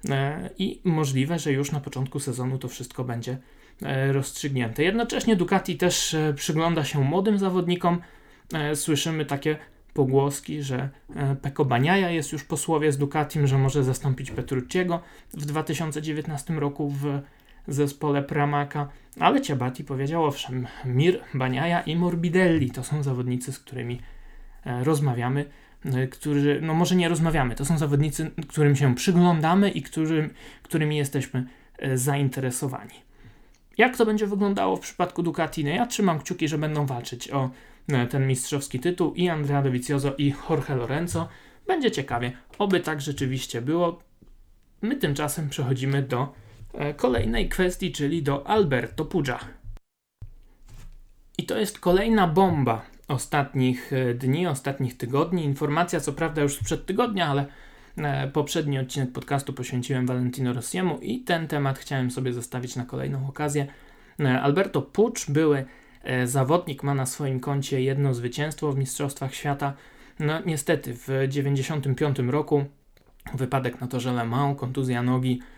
e, 0.10 0.50
i 0.58 0.82
możliwe, 0.84 1.40
że 1.40 1.52
już 1.52 1.72
na 1.72 1.80
początku 1.80 2.20
sezonu 2.20 2.58
to 2.58 2.68
wszystko 2.68 3.04
będzie 3.04 3.38
e, 3.84 4.12
rozstrzygnięte. 4.12 4.84
Jednocześnie 4.84 5.36
Ducati 5.36 5.78
też 5.78 6.16
przygląda 6.36 6.84
się 6.84 7.00
młodym 7.04 7.38
zawodnikom. 7.38 8.02
Słyszymy 8.76 9.26
takie 9.26 9.58
pogłoski, 9.94 10.64
że 10.64 10.90
Peko 11.42 11.66
Baniaja 11.66 12.10
jest 12.10 12.32
już 12.32 12.44
po 12.44 12.58
słowie 12.58 12.92
z 12.92 12.98
Ducatim, 12.98 13.48
że 13.48 13.58
może 13.58 13.84
zastąpić 13.84 14.32
Petrucciego 14.32 15.02
w 15.34 15.46
2019 15.46 16.54
roku 16.54 16.90
w 16.90 17.22
zespole 17.68 18.24
Pramaka, 18.24 18.90
ale 19.20 19.42
Ciabati 19.42 19.84
powiedział 19.84 20.26
owszem, 20.26 20.68
Mir, 20.86 21.20
Baniaja 21.34 21.82
i 21.82 21.96
Morbidelli 21.96 22.72
to 22.72 22.84
są 22.84 23.04
zawodnicy, 23.04 23.52
z 23.54 23.60
którymi 23.60 24.02
e, 24.66 24.84
rozmawiamy, 24.84 25.46
e, 25.86 26.08
którzy, 26.08 26.60
no 26.62 26.74
może 26.74 26.96
nie 26.96 27.10
rozmawiamy, 27.10 27.56
to 27.56 27.66
są 27.66 27.78
zawodnicy, 27.78 28.32
którym 28.48 28.76
się 28.76 28.96
przyglądamy 28.96 29.70
i 29.70 29.82
którym, 29.82 30.30
którymi 30.64 30.98
jesteśmy 30.98 31.48
e, 31.78 31.98
zainteresowani. 31.98 33.08
Jak 33.78 33.98
to 33.98 34.06
będzie 34.06 34.28
wyglądało 34.28 34.76
w 34.76 34.80
przypadku 34.80 35.24
Ducati? 35.24 35.64
No 35.64 35.70
ja 35.70 35.86
trzymam 35.86 36.20
kciuki, 36.20 36.48
że 36.48 36.58
będą 36.58 36.86
walczyć 36.86 37.32
o 37.32 37.50
ten 38.10 38.28
mistrzowski 38.28 38.80
tytuł 38.80 39.14
i 39.14 39.30
Andrea 39.30 39.62
Dovizioso 39.62 40.16
i 40.18 40.34
Jorge 40.50 40.76
Lorenzo. 40.76 41.28
Będzie 41.68 41.92
ciekawie, 41.92 42.32
oby 42.58 42.80
tak 42.80 43.02
rzeczywiście 43.02 43.62
było. 43.62 44.00
My 44.82 44.96
tymczasem 44.96 45.50
przechodzimy 45.50 46.02
do 46.02 46.34
kolejnej 46.98 47.50
kwestii, 47.50 47.92
czyli 47.92 48.24
do 48.24 48.48
Alberto 48.48 49.06
Pugia. 49.06 49.40
I 51.38 51.46
to 51.46 51.58
jest 51.58 51.80
kolejna 51.80 52.28
bomba 52.28 52.86
ostatnich 53.08 53.94
e, 53.94 54.14
dni, 54.14 54.48
ostatnich 54.48 54.98
tygodni. 54.98 55.44
Informacja, 55.44 56.00
co 56.00 56.14
prawda 56.14 56.42
już 56.42 56.56
sprzed 56.56 56.86
tygodnia, 56.86 57.28
ale 57.28 57.46
e, 57.98 58.28
poprzedni 58.28 58.80
odcinek 58.80 59.12
podcastu 59.12 59.54
poświęciłem 59.54 60.06
Valentino 60.06 60.54
Rossiemu 60.54 60.98
i 60.98 61.20
ten 61.20 61.48
temat 61.48 61.80
chciałem 61.80 62.12
sobie 62.12 62.34
zostawić 62.34 62.76
na 62.76 62.86
kolejną 62.86 63.28
okazję. 63.28 63.68
Alberto 64.42 64.82
Pucz, 64.82 65.30
były 65.30 65.66
zawodnik, 66.26 66.84
ma 66.84 66.96
na 66.96 67.06
swoim 67.06 67.40
koncie 67.40 67.82
jedno 67.82 68.14
zwycięstwo 68.14 68.72
w 68.72 68.78
Mistrzostwach 68.78 69.36
Świata. 69.36 69.74
No 70.20 70.42
niestety 70.46 70.94
w 70.94 71.06
1995 71.06 72.20
roku 72.20 72.66
wypadek 73.34 73.82
na 73.82 73.88
torze 73.88 74.14
Le 74.14 74.26
Mans, 74.26 74.60
kontuzja 74.60 75.04
nogi, 75.04 75.40
E, 75.40 75.57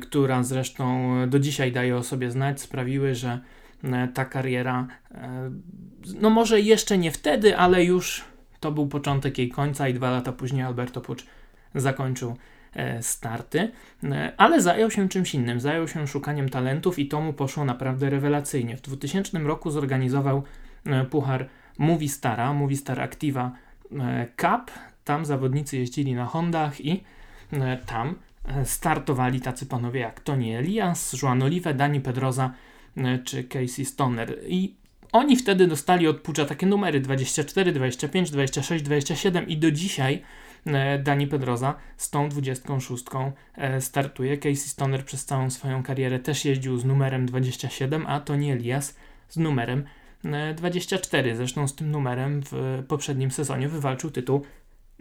która 0.00 0.42
zresztą 0.42 1.14
do 1.28 1.38
dzisiaj 1.38 1.72
daje 1.72 1.96
o 1.96 2.02
sobie 2.02 2.30
znać, 2.30 2.60
sprawiły, 2.60 3.14
że 3.14 3.40
e, 3.84 4.08
ta 4.08 4.24
kariera, 4.24 4.86
e, 5.10 5.50
no 6.20 6.30
może 6.30 6.60
jeszcze 6.60 6.98
nie 6.98 7.10
wtedy, 7.10 7.56
ale 7.56 7.84
już 7.84 8.24
to 8.60 8.72
był 8.72 8.88
początek 8.88 9.38
jej 9.38 9.48
końca 9.48 9.88
i 9.88 9.94
dwa 9.94 10.10
lata 10.10 10.32
później 10.32 10.62
Alberto 10.62 11.00
Pucz 11.00 11.26
zakończył 11.74 12.36
starty, 13.00 13.70
ale 14.36 14.62
zajął 14.62 14.90
się 14.90 15.08
czymś 15.08 15.34
innym, 15.34 15.60
zajął 15.60 15.88
się 15.88 16.06
szukaniem 16.06 16.48
talentów 16.48 16.98
i 16.98 17.08
to 17.08 17.20
mu 17.20 17.32
poszło 17.32 17.64
naprawdę 17.64 18.10
rewelacyjnie. 18.10 18.76
W 18.76 18.80
2000 18.80 19.38
roku 19.38 19.70
zorganizował 19.70 20.42
puchar 21.10 21.48
Movistara, 21.78 22.52
Movistar 22.52 23.00
Activa 23.00 23.52
Cup, 24.36 24.70
tam 25.04 25.24
zawodnicy 25.24 25.76
jeździli 25.76 26.14
na 26.14 26.26
Hondach 26.26 26.80
i 26.80 27.04
tam 27.86 28.14
startowali 28.64 29.40
tacy 29.40 29.66
panowie 29.66 30.00
jak 30.00 30.20
Tony 30.20 30.58
Elias, 30.58 31.22
Juan 31.22 31.42
Olive, 31.42 31.74
Dani 31.74 32.00
Pedroza 32.00 32.54
e, 32.96 33.18
czy 33.18 33.44
Casey 33.44 33.84
Stoner. 33.84 34.38
I 34.46 34.74
oni 35.12 35.36
wtedy 35.36 35.66
dostali 35.66 36.08
od 36.08 36.20
Pucza 36.20 36.44
takie 36.44 36.66
numery 36.66 37.00
24, 37.00 37.72
25, 37.72 38.30
26, 38.30 38.84
27 38.84 39.48
i 39.48 39.56
do 39.56 39.70
dzisiaj 39.70 40.22
e, 40.66 40.98
Dani 40.98 41.26
Pedroza 41.26 41.74
z 41.96 42.10
tą 42.10 42.28
26 42.28 43.04
e, 43.56 43.80
startuje. 43.80 44.38
Casey 44.38 44.68
Stoner 44.68 45.04
przez 45.04 45.24
całą 45.24 45.50
swoją 45.50 45.82
karierę 45.82 46.18
też 46.18 46.44
jeździł 46.44 46.78
z 46.78 46.84
numerem 46.84 47.26
27, 47.26 48.06
a 48.06 48.20
Tony 48.20 48.52
Elias 48.52 48.96
z 49.28 49.36
numerem 49.36 49.84
24. 50.56 51.36
Zresztą 51.36 51.68
z 51.68 51.74
tym 51.74 51.90
numerem 51.90 52.42
w 52.50 52.82
poprzednim 52.88 53.30
sezonie 53.30 53.68
wywalczył 53.68 54.10
tytuł 54.10 54.44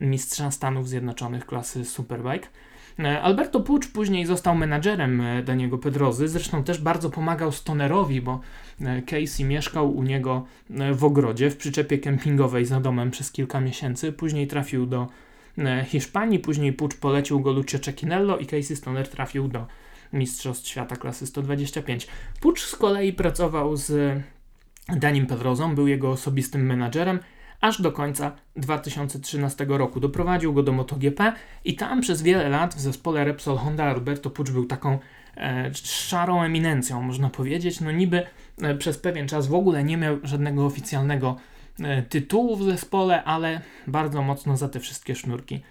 mistrza 0.02 0.52
Stanów 0.52 0.90
Zjednoczonych 0.90 1.46
klasy 1.46 1.86
Superbike. 1.86 2.48
E, 3.00 3.22
Alberto 3.22 3.60
Pucz 3.60 3.88
później 3.88 4.26
został 4.26 4.56
menadżerem 4.56 5.22
e, 5.22 5.44
Daniego 5.44 5.78
Pedrozy, 5.78 6.28
zresztą 6.28 6.64
też 6.64 6.82
bardzo 6.82 7.10
pomagał 7.10 7.52
Stonerowi, 7.52 8.22
bo 8.22 8.40
e, 8.82 9.02
Casey 9.02 9.44
mieszkał 9.44 9.96
u 9.96 10.04
niego 10.04 10.46
w 10.94 11.04
ogrodzie, 11.04 11.50
w 11.50 11.58
przyczepie 11.58 11.98
kempingowej 11.98 12.66
za 12.66 12.80
domem 12.80 13.12
przez 13.12 13.32
kilka 13.32 13.62
miesięcy. 13.62 14.12
Później 14.12 14.48
trafił 14.48 14.86
do 14.86 15.08
Hiszpanii, 15.86 16.40
później 16.40 16.74
Pucz 16.74 16.96
polecił 16.96 17.40
go 17.40 17.52
Lucio 17.52 17.80
Cecchinello 17.80 18.38
i 18.38 18.46
Casey 18.46 18.76
Stoner 18.76 19.08
trafił 19.08 19.48
do 19.48 19.66
Mistrzostw 20.14 20.68
Świata 20.68 20.96
klasy 20.96 21.28
125. 21.28 22.08
Pucz 22.42 22.62
z 22.62 22.76
kolei 22.76 23.14
pracował 23.14 23.76
z 23.76 24.20
Danim 24.88 25.28
Pedrozą, 25.28 25.76
był 25.76 25.88
jego 25.88 26.12
osobistym 26.12 26.66
menadżerem 26.66 27.20
aż 27.62 27.82
do 27.82 27.92
końca 27.92 28.32
2013 28.56 29.66
roku. 29.70 30.00
Doprowadził 30.00 30.54
go 30.54 30.64
do 30.64 30.72
MotoGP 30.72 31.34
i 31.66 31.76
tam 31.76 32.02
przez 32.02 32.22
wiele 32.22 32.50
lat 32.50 32.76
w 32.76 32.80
zespole 32.80 33.24
Repsol 33.24 33.58
Honda 33.58 33.84
Alberto 33.84 34.30
Pucz 34.30 34.52
był 34.52 34.66
taką 34.66 35.00
szarą 35.84 36.44
eminencją, 36.44 37.02
można 37.02 37.30
powiedzieć. 37.30 37.82
No 37.82 37.92
niby 37.92 38.24
przez 38.80 38.98
pewien 38.98 39.28
czas 39.28 39.48
w 39.48 39.54
ogóle 39.54 39.84
nie 39.84 39.98
miał 39.98 40.18
żadnego 40.24 40.66
oficjalnego 40.66 41.36
tytułu 42.10 42.56
w 42.56 42.64
zespole, 42.64 43.24
ale 43.24 43.62
bardzo 43.88 44.22
mocno 44.22 44.58
za 44.58 44.70
te 44.70 44.80
wszystkie 44.80 45.16
sznurki 45.16 45.62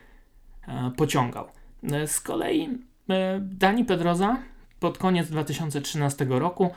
pociągał. 0.97 1.49
Z 2.07 2.21
kolei 2.21 2.69
Dani 3.41 3.85
Pedroza 3.85 4.37
pod 4.81 4.99
koniec 4.99 5.31
2013 5.31 6.27
roku 6.29 6.71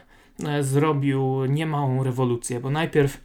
zrobił 0.62 1.46
niemałą 1.46 2.04
rewolucję, 2.04 2.60
bo 2.60 2.70
najpierw 2.70 3.24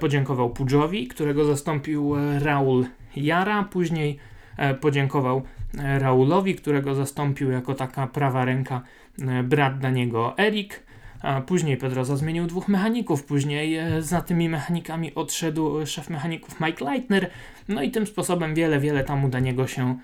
podziękował 0.00 0.50
Pudżowi, 0.50 1.08
którego 1.08 1.44
zastąpił 1.44 2.14
Raul 2.40 2.86
Jara, 3.16 3.62
później 3.62 4.18
E, 4.56 4.74
podziękował 4.74 5.42
e, 5.78 5.98
Raulowi, 5.98 6.54
którego 6.54 6.94
zastąpił 6.94 7.50
jako 7.50 7.74
taka 7.74 8.06
prawa 8.06 8.44
ręka 8.44 8.82
e, 9.22 9.42
brat 9.42 9.78
dla 9.78 9.90
niego 9.90 10.38
Erik. 10.38 10.84
Później 11.46 11.76
Pedroza 11.76 12.16
zmienił 12.16 12.46
dwóch 12.46 12.68
mechaników, 12.68 13.24
później 13.24 13.78
za 14.00 14.20
tymi 14.20 14.48
mechanikami 14.48 15.14
odszedł 15.14 15.86
szef 15.86 16.10
mechaników 16.10 16.60
Mike 16.60 16.84
Leitner, 16.84 17.30
no 17.68 17.82
i 17.82 17.90
tym 17.90 18.06
sposobem 18.06 18.54
wiele, 18.54 18.80
wiele 18.80 19.04
tam 19.04 19.24
u 19.24 19.28
Daniego 19.28 19.66
się 19.66 19.98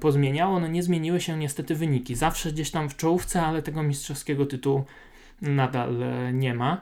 pozmieniało. 0.00 0.60
No 0.60 0.68
nie 0.68 0.82
zmieniły 0.82 1.20
się 1.20 1.38
niestety 1.38 1.74
wyniki. 1.74 2.14
Zawsze 2.14 2.52
gdzieś 2.52 2.70
tam 2.70 2.88
w 2.88 2.96
czołówce, 2.96 3.42
ale 3.42 3.62
tego 3.62 3.82
mistrzowskiego 3.82 4.46
tytułu 4.46 4.84
nadal 5.42 5.96
nie 6.32 6.54
ma. 6.54 6.80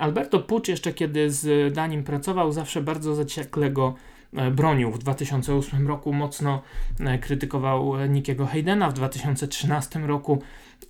Alberto 0.00 0.40
Pucz 0.40 0.68
jeszcze 0.68 0.92
kiedy 0.92 1.30
z 1.30 1.74
Danim 1.74 2.04
pracował, 2.04 2.52
zawsze 2.52 2.82
bardzo 2.82 3.14
zaciekle 3.14 3.70
go 3.70 3.94
E, 4.36 4.50
bronił. 4.50 4.90
W 4.90 4.98
2008 4.98 5.88
roku 5.88 6.12
mocno 6.12 6.62
e, 7.00 7.18
krytykował 7.18 8.06
Nikiego 8.08 8.46
Haydena, 8.46 8.90
w 8.90 8.92
2013 8.92 9.98
roku 9.98 10.42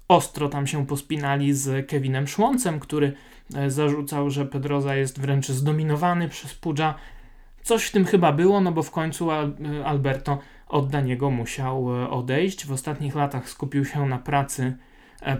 ostro 0.08 0.48
tam 0.48 0.66
się 0.66 0.86
pospinali 0.86 1.54
z 1.54 1.88
Kevinem 1.88 2.26
Szłoncem, 2.26 2.80
który 2.80 3.12
e, 3.54 3.70
zarzucał, 3.70 4.30
że 4.30 4.46
Pedroza 4.46 4.96
jest 4.96 5.20
wręcz 5.20 5.48
zdominowany 5.48 6.28
przez 6.28 6.54
Pudża. 6.54 6.94
Coś 7.62 7.84
w 7.84 7.90
tym 7.90 8.04
chyba 8.04 8.32
było, 8.32 8.60
no 8.60 8.72
bo 8.72 8.82
w 8.82 8.90
końcu 8.90 9.28
Alberto 9.84 10.38
od 10.68 10.90
Daniego 10.90 11.30
musiał 11.30 11.86
odejść. 12.10 12.66
W 12.66 12.72
ostatnich 12.72 13.14
latach 13.14 13.48
skupił 13.48 13.84
się 13.84 14.06
na 14.06 14.18
pracy 14.18 14.76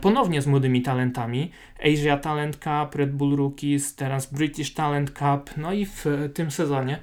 ponownie 0.00 0.42
z 0.42 0.46
młodymi 0.46 0.82
talentami. 0.82 1.50
Asia 1.84 2.16
Talent 2.16 2.56
Cup, 2.56 2.94
Red 2.94 3.12
Bull 3.12 3.36
Rookies, 3.36 3.94
teraz 3.94 4.32
British 4.32 4.74
Talent 4.74 5.10
Cup, 5.10 5.50
no 5.56 5.72
i 5.72 5.86
w 5.86 6.04
tym 6.34 6.50
sezonie 6.50 6.98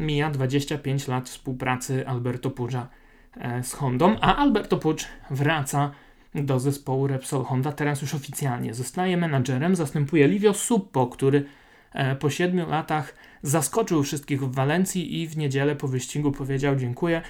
mija 0.00 0.30
25 0.30 1.08
lat 1.08 1.28
współpracy 1.28 2.08
Alberto 2.08 2.50
Pucza 2.50 2.88
e, 3.36 3.62
z 3.62 3.72
Hondą, 3.72 4.16
a 4.20 4.36
Alberto 4.36 4.76
Pucz 4.76 5.08
wraca 5.30 5.90
do 6.34 6.60
zespołu 6.60 7.06
Repsol 7.06 7.44
Honda, 7.44 7.72
teraz 7.72 8.02
już 8.02 8.14
oficjalnie. 8.14 8.74
Zostaje 8.74 9.16
menadżerem, 9.16 9.76
zastępuje 9.76 10.28
Livio 10.28 10.54
Suppo, 10.54 11.06
który 11.06 11.44
e, 11.92 12.16
po 12.16 12.30
7 12.30 12.68
latach 12.68 13.14
zaskoczył 13.42 14.02
wszystkich 14.02 14.40
w 14.40 14.54
Walencji 14.54 15.22
i 15.22 15.26
w 15.26 15.36
niedzielę 15.36 15.76
po 15.76 15.88
wyścigu 15.88 16.32
powiedział 16.32 16.76
dziękuję, 16.76 17.16
e, 17.16 17.22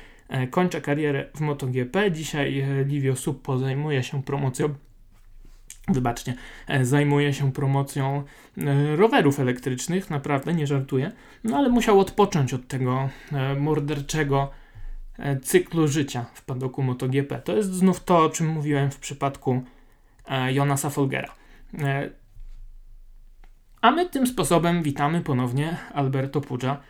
kończę 0.51 0.81
karierę 0.81 1.29
w 1.37 1.41
MotoGP. 1.41 2.11
Dzisiaj 2.11 2.65
Livio 2.87 3.17
Suppo 3.17 3.59
zajmuje 3.59 4.03
się 4.03 4.23
promocją 4.23 4.75
wybaczcie, 5.89 6.35
e, 6.69 6.85
zajmuje 6.85 7.33
się 7.33 7.53
promocją 7.53 8.23
e, 8.59 8.97
rowerów 8.97 9.41
elektrycznych, 9.41 10.11
naprawdę 10.11 10.55
nie 10.55 10.67
żartuję, 10.67 11.13
no 11.45 11.57
ale 11.57 11.69
musiał 11.69 12.01
odpocząć 12.01 12.55
od 12.55 12.69
tego 12.69 13.09
e, 13.33 13.55
morderczego 13.55 14.51
cyklu 15.43 15.89
życia 15.89 16.25
w 16.35 16.45
padoku 16.45 16.83
MotoGP. 16.83 17.39
To 17.39 17.57
jest 17.57 17.73
znów 17.73 18.05
to, 18.05 18.19
o 18.19 18.31
czym 18.31 18.47
mówiłem 18.49 18.91
w 18.91 18.99
przypadku 18.99 19.63
Jonasa 20.51 20.91
Folgera. 20.91 21.35
A 23.81 23.91
my 23.91 24.09
tym 24.09 24.27
sposobem 24.27 24.83
witamy 24.83 25.21
ponownie 25.21 25.77
Alberto 25.93 26.41
Pucza 26.41 26.81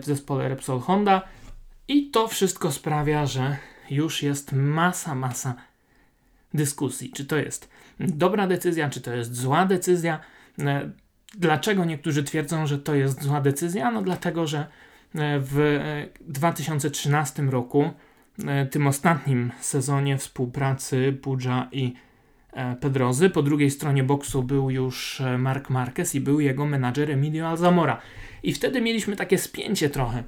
zespole 0.02 0.48
Repsol 0.48 0.80
Honda 0.80 1.22
i 1.90 2.10
to 2.10 2.28
wszystko 2.28 2.72
sprawia, 2.72 3.26
że 3.26 3.56
już 3.90 4.22
jest 4.22 4.52
masa, 4.52 5.14
masa 5.14 5.54
dyskusji, 6.54 7.10
czy 7.10 7.24
to 7.24 7.36
jest 7.36 7.68
dobra 8.00 8.46
decyzja, 8.46 8.90
czy 8.90 9.00
to 9.00 9.14
jest 9.14 9.34
zła 9.34 9.66
decyzja. 9.66 10.20
E, 10.58 10.90
dlaczego 11.34 11.84
niektórzy 11.84 12.24
twierdzą, 12.24 12.66
że 12.66 12.78
to 12.78 12.94
jest 12.94 13.22
zła 13.22 13.40
decyzja? 13.40 13.90
No 13.90 14.02
dlatego, 14.02 14.46
że 14.46 14.58
e, 14.58 14.66
w 15.40 15.80
2013 16.20 17.42
roku, 17.42 17.90
e, 18.46 18.66
tym 18.66 18.86
ostatnim 18.86 19.52
sezonie 19.60 20.18
współpracy 20.18 21.18
Pudża 21.22 21.68
i 21.72 21.94
Pedrozy, 22.80 23.30
po 23.30 23.42
drugiej 23.42 23.70
stronie 23.70 24.04
boksu 24.04 24.42
był 24.42 24.70
już 24.70 25.22
Mark 25.38 25.70
Marquez 25.70 26.14
i 26.14 26.20
był 26.20 26.40
jego 26.40 26.66
menadżer 26.66 27.10
Emilio 27.10 27.48
Alzamora. 27.48 28.00
I 28.42 28.52
wtedy 28.52 28.80
mieliśmy 28.80 29.16
takie 29.16 29.38
spięcie 29.38 29.90
trochę 29.90 30.24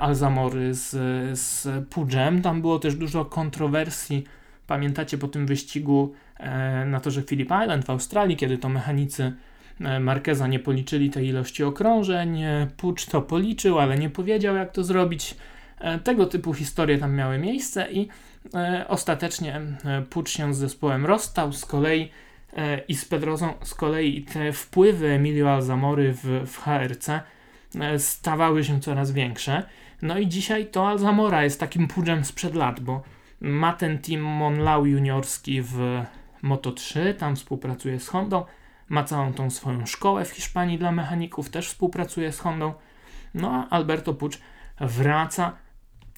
Alzamory 0.00 0.74
z, 0.74 0.90
z 1.38 1.68
Pudżem. 1.88 2.42
Tam 2.42 2.60
było 2.60 2.78
też 2.78 2.94
dużo 2.94 3.24
kontrowersji 3.24 4.24
Pamiętacie 4.66 5.18
po 5.18 5.28
tym 5.28 5.46
wyścigu 5.46 6.12
e, 6.36 6.84
na 6.84 7.00
torze 7.00 7.22
Phillip 7.22 7.50
Island 7.62 7.84
w 7.84 7.90
Australii, 7.90 8.36
kiedy 8.36 8.58
to 8.58 8.68
mechanicy 8.68 9.32
e, 9.80 10.00
Markeza 10.00 10.46
nie 10.46 10.58
policzyli 10.58 11.10
tej 11.10 11.26
ilości 11.26 11.64
okrążeń, 11.64 12.42
e, 12.42 12.68
Pucz 12.76 13.06
to 13.06 13.22
policzył, 13.22 13.78
ale 13.78 13.98
nie 13.98 14.10
powiedział 14.10 14.56
jak 14.56 14.72
to 14.72 14.84
zrobić. 14.84 15.36
Tego 16.04 16.26
typu 16.26 16.54
historie 16.54 16.98
tam 16.98 17.14
miały 17.14 17.38
miejsce 17.38 17.92
i 17.92 18.08
ostatecznie 18.88 19.60
Pucz 20.10 20.30
się 20.30 20.54
z 20.54 20.58
zespołem 20.58 21.06
rozstał, 21.06 21.52
z 21.52 21.66
kolei 21.66 22.10
i 22.88 22.94
z 22.94 23.04
Pedrozą, 23.04 23.54
z 23.62 23.74
kolei 23.74 24.22
te 24.22 24.52
wpływy 24.52 25.06
Emilio 25.06 25.50
Alzamory 25.50 26.12
w, 26.12 26.24
w 26.46 26.58
HRC 26.58 27.08
stawały 27.98 28.64
się 28.64 28.80
coraz 28.80 29.12
większe. 29.12 29.62
No 30.02 30.18
i 30.18 30.28
dzisiaj 30.28 30.66
to 30.66 30.88
Alzamora 30.88 31.44
jest 31.44 31.60
takim 31.60 31.88
Puczem 31.88 32.24
sprzed 32.24 32.54
lat, 32.54 32.80
bo 32.80 33.02
ma 33.40 33.72
ten 33.72 33.98
team 33.98 34.20
Monlau 34.20 34.86
juniorski 34.86 35.62
w 35.62 36.02
Moto3, 36.44 37.14
tam 37.14 37.36
współpracuje 37.36 38.00
z 38.00 38.08
Hondą. 38.08 38.44
Ma 38.88 39.04
całą 39.04 39.32
tą 39.32 39.50
swoją 39.50 39.86
szkołę 39.86 40.24
w 40.24 40.30
Hiszpanii 40.30 40.78
dla 40.78 40.92
mechaników, 40.92 41.50
też 41.50 41.68
współpracuje 41.68 42.32
z 42.32 42.38
Hondą. 42.38 42.74
No 43.34 43.50
a 43.50 43.68
Alberto 43.68 44.14
Pucz 44.14 44.38
wraca. 44.80 45.52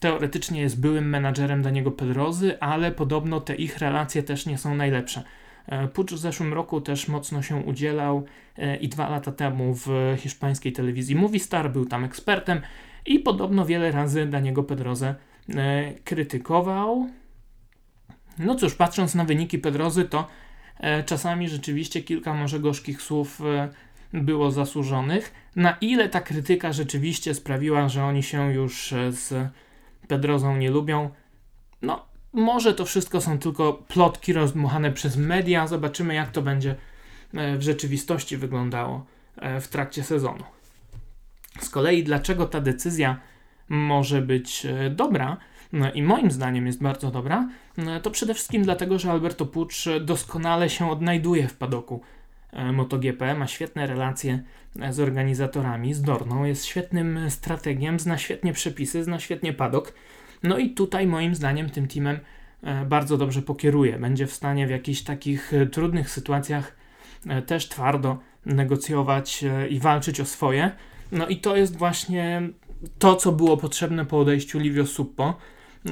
Teoretycznie 0.00 0.60
jest 0.60 0.80
byłym 0.80 1.08
menadżerem 1.08 1.62
Daniego 1.62 1.90
Pedrozy, 1.90 2.60
ale 2.60 2.92
podobno 2.92 3.40
te 3.40 3.54
ich 3.54 3.78
relacje 3.78 4.22
też 4.22 4.46
nie 4.46 4.58
są 4.58 4.74
najlepsze. 4.74 5.22
E, 5.66 5.88
Pucz 5.88 6.12
w 6.12 6.18
zeszłym 6.18 6.52
roku 6.52 6.80
też 6.80 7.08
mocno 7.08 7.42
się 7.42 7.56
udzielał 7.56 8.24
e, 8.56 8.76
i 8.76 8.88
dwa 8.88 9.08
lata 9.08 9.32
temu 9.32 9.74
w 9.74 10.16
hiszpańskiej 10.18 10.72
telewizji 10.72 11.16
Movistar 11.16 11.72
był 11.72 11.86
tam 11.86 12.04
ekspertem 12.04 12.60
i 13.06 13.18
podobno 13.18 13.66
wiele 13.66 13.92
razy 13.92 14.26
Daniego 14.26 14.62
Pedrozę 14.62 15.14
E, 15.56 15.92
krytykował. 16.04 17.08
No 18.38 18.54
cóż, 18.54 18.74
patrząc 18.74 19.14
na 19.14 19.24
wyniki 19.24 19.58
Pedrozy, 19.58 20.04
to 20.04 20.26
czasami 21.06 21.48
rzeczywiście 21.48 22.02
kilka 22.02 22.34
może 22.34 22.60
gorzkich 22.60 23.02
słów 23.02 23.40
było 24.12 24.50
zasłużonych. 24.50 25.34
Na 25.56 25.76
ile 25.80 26.08
ta 26.08 26.20
krytyka 26.20 26.72
rzeczywiście 26.72 27.34
sprawiła, 27.34 27.88
że 27.88 28.04
oni 28.04 28.22
się 28.22 28.52
już 28.52 28.94
z 29.10 29.48
Pedrozą 30.08 30.56
nie 30.56 30.70
lubią? 30.70 31.10
No, 31.82 32.06
może 32.34 32.74
to 32.74 32.84
wszystko 32.84 33.20
są 33.20 33.38
tylko 33.38 33.72
plotki 33.72 34.32
rozdmuchane 34.32 34.92
przez 34.92 35.16
media. 35.16 35.66
Zobaczymy, 35.66 36.14
jak 36.14 36.30
to 36.30 36.42
będzie 36.42 36.74
w 37.32 37.62
rzeczywistości 37.62 38.36
wyglądało 38.36 39.06
w 39.60 39.68
trakcie 39.68 40.02
sezonu. 40.02 40.44
Z 41.60 41.70
kolei, 41.70 42.04
dlaczego 42.04 42.46
ta 42.46 42.60
decyzja 42.60 43.20
może 43.68 44.22
być 44.22 44.66
e, 44.66 44.90
dobra, 44.90 45.36
no 45.72 45.92
i 45.92 46.02
moim 46.02 46.30
zdaniem 46.30 46.66
jest 46.66 46.82
bardzo 46.82 47.10
dobra, 47.10 47.48
no 47.76 48.00
to 48.00 48.10
przede 48.10 48.34
wszystkim 48.34 48.62
dlatego, 48.62 48.98
że 48.98 49.10
Alberto 49.10 49.46
Pucz 49.46 49.84
doskonale 50.00 50.70
się 50.70 50.90
odnajduje 50.90 51.48
w 51.48 51.56
padoku 51.56 52.00
e, 52.52 52.72
MotoGP, 52.72 53.34
ma 53.34 53.46
świetne 53.46 53.86
relacje 53.86 54.42
e, 54.80 54.92
z 54.92 55.00
organizatorami, 55.00 55.94
z 55.94 56.02
Dorną, 56.02 56.44
jest 56.44 56.64
świetnym 56.64 57.30
strategiem, 57.30 58.00
zna 58.00 58.18
świetnie 58.18 58.52
przepisy, 58.52 59.04
zna 59.04 59.20
świetnie 59.20 59.52
padok. 59.52 59.92
No 60.44 60.58
i 60.58 60.70
tutaj 60.70 61.06
moim 61.06 61.34
zdaniem 61.34 61.70
tym 61.70 61.88
teamem 61.88 62.18
bardzo 62.86 63.16
dobrze 63.16 63.42
pokieruje. 63.42 63.98
Będzie 63.98 64.26
w 64.26 64.32
stanie 64.32 64.66
w 64.66 64.70
jakichś 64.70 65.02
takich 65.02 65.52
trudnych 65.72 66.10
sytuacjach 66.10 66.76
też 67.46 67.68
twardo 67.68 68.18
negocjować 68.46 69.44
i 69.70 69.80
walczyć 69.80 70.20
o 70.20 70.24
swoje. 70.24 70.70
No 71.12 71.28
i 71.28 71.36
to 71.36 71.56
jest 71.56 71.76
właśnie 71.76 72.42
to, 72.98 73.16
co 73.16 73.32
było 73.32 73.56
potrzebne 73.56 74.06
po 74.06 74.18
odejściu 74.20 74.58
Livio 74.58 74.86
Suppo. 74.86 75.34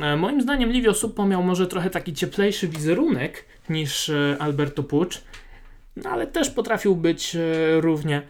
E, 0.00 0.16
moim 0.16 0.42
zdaniem 0.42 0.72
Livio 0.72 0.94
Suppo 0.94 1.26
miał 1.26 1.42
może 1.42 1.66
trochę 1.66 1.90
taki 1.90 2.12
cieplejszy 2.12 2.68
wizerunek 2.68 3.44
niż 3.68 4.08
e, 4.08 4.36
Alberto 4.38 4.82
Pucz, 4.82 5.22
no 5.96 6.10
ale 6.10 6.26
też 6.26 6.50
potrafił 6.50 6.96
być 6.96 7.36
e, 7.36 7.40
równie 7.80 8.22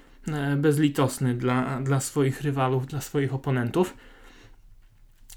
bezlitosny 0.56 1.34
dla, 1.34 1.80
dla 1.80 2.00
swoich 2.00 2.42
rywalów, 2.42 2.86
dla 2.86 3.00
swoich 3.00 3.34
oponentów. 3.34 3.96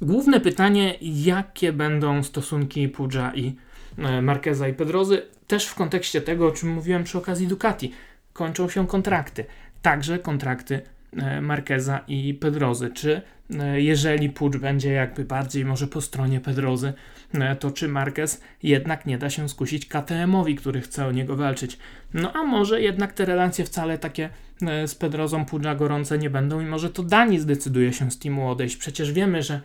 Główne 0.02 0.40
pytanie, 0.40 0.96
jakie 1.02 1.74
będą 1.74 2.24
stosunki 2.24 2.90
Pudża 2.90 3.36
i 3.36 3.56
Marqueza 4.22 4.68
i 4.68 4.74
Pedrozy, 4.74 5.22
też 5.48 5.66
w 5.66 5.76
kontekście 5.76 6.22
tego, 6.22 6.48
o 6.48 6.52
czym 6.52 6.70
mówiłem 6.70 7.04
przy 7.04 7.18
okazji 7.18 7.48
Ducati. 7.48 7.92
Kończą 8.34 8.70
się 8.70 8.88
kontrakty, 8.88 9.46
także 9.82 10.20
kontrakty 10.20 10.82
Marqueza 11.42 12.00
i 12.08 12.34
Pedrozy. 12.34 12.90
Czy 12.90 13.22
jeżeli 13.76 14.30
Pucz 14.30 14.58
będzie 14.58 14.92
jakby 14.92 15.26
bardziej 15.26 15.66
może 15.66 15.88
po 15.88 16.02
stronie 16.02 16.40
Pedrozy, 16.40 16.94
to 17.60 17.72
czy 17.72 17.88
Marquez 17.88 18.42
jednak 18.64 19.06
nie 19.06 19.18
da 19.18 19.30
się 19.30 19.50
skusić 19.50 19.86
KTM-owi, 19.86 20.56
który 20.56 20.82
chce 20.82 21.08
o 21.08 21.12
niego 21.12 21.36
walczyć. 21.36 21.78
No 22.14 22.34
a 22.34 22.44
może 22.44 22.82
jednak 22.82 23.14
te 23.14 23.26
relacje 23.26 23.66
wcale 23.66 23.98
takie 23.98 24.30
z 24.62 24.96
Pedrozą 24.96 25.46
Pucza 25.46 25.76
gorące 25.76 26.18
nie 26.18 26.30
będą 26.30 26.62
i 26.62 26.66
może 26.66 26.90
to 26.90 27.04
Dani 27.04 27.40
zdecyduje 27.40 27.94
się 27.94 28.12
z 28.12 28.20
teamu 28.20 28.50
odejść. 28.50 28.78
Przecież 28.78 29.12
wiemy, 29.12 29.44
że 29.44 29.62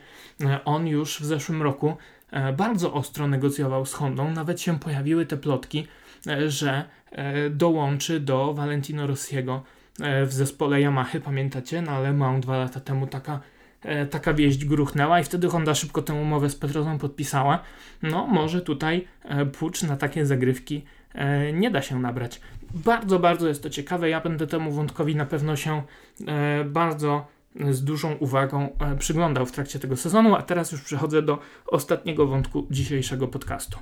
on 0.64 0.86
już 0.86 1.20
w 1.20 1.24
zeszłym 1.24 1.62
roku 1.62 1.97
E, 2.30 2.53
bardzo 2.53 2.93
ostro 2.93 3.28
negocjował 3.28 3.86
z 3.86 3.93
Hondą. 3.93 4.30
Nawet 4.30 4.61
się 4.61 4.78
pojawiły 4.78 5.26
te 5.26 5.36
plotki, 5.36 5.86
e, 6.26 6.51
że 6.51 6.84
e, 7.11 7.51
dołączy 7.51 8.20
do 8.20 8.55
Valentino 8.55 9.07
Rossiego 9.07 9.62
w 10.26 10.32
zespole 10.32 10.80
Yamaha. 10.80 11.20
Pamiętacie? 11.20 11.82
No 11.82 11.93
ale 11.93 12.12
mam 12.12 12.41
dwa 12.41 12.59
lata 12.59 12.80
temu 12.80 13.07
taka, 13.07 13.41
taka 14.11 14.34
wieść 14.34 14.64
gruchnęła 14.64 15.20
i 15.20 15.24
wtedy 15.24 15.49
Honda 15.49 15.74
szybko 15.74 16.03
tę 16.03 16.14
umowę 16.14 16.51
z 16.51 16.57
Petrozą 16.57 16.99
podpisała. 16.99 17.62
No 18.03 18.26
może 18.26 18.61
tutaj 18.61 19.09
Pucz 19.59 19.82
na 19.82 19.97
takie 19.97 20.26
zagrywki 20.26 20.84
nie 21.52 21.70
da 21.70 21.82
się 21.82 22.00
nabrać. 22.00 22.40
Bardzo, 22.74 23.18
bardzo 23.18 23.48
jest 23.48 23.62
to 23.62 23.70
ciekawe. 23.70 24.08
Ja 24.08 24.20
będę 24.20 24.46
temu 24.46 24.72
wątkowi 24.72 25.16
na 25.16 25.26
pewno 25.26 25.56
się 25.56 25.82
bardzo 26.64 27.26
z 27.70 27.84
dużą 27.84 28.14
uwagą 28.14 28.68
e, 28.78 28.96
przyglądał 28.96 29.46
w 29.46 29.52
trakcie 29.52 29.78
tego 29.78 29.96
sezonu, 29.96 30.34
a 30.34 30.42
teraz 30.42 30.72
już 30.72 30.82
przechodzę 30.82 31.22
do 31.22 31.38
ostatniego 31.66 32.26
wątku 32.26 32.66
dzisiejszego 32.70 33.28
podcastu. 33.28 33.78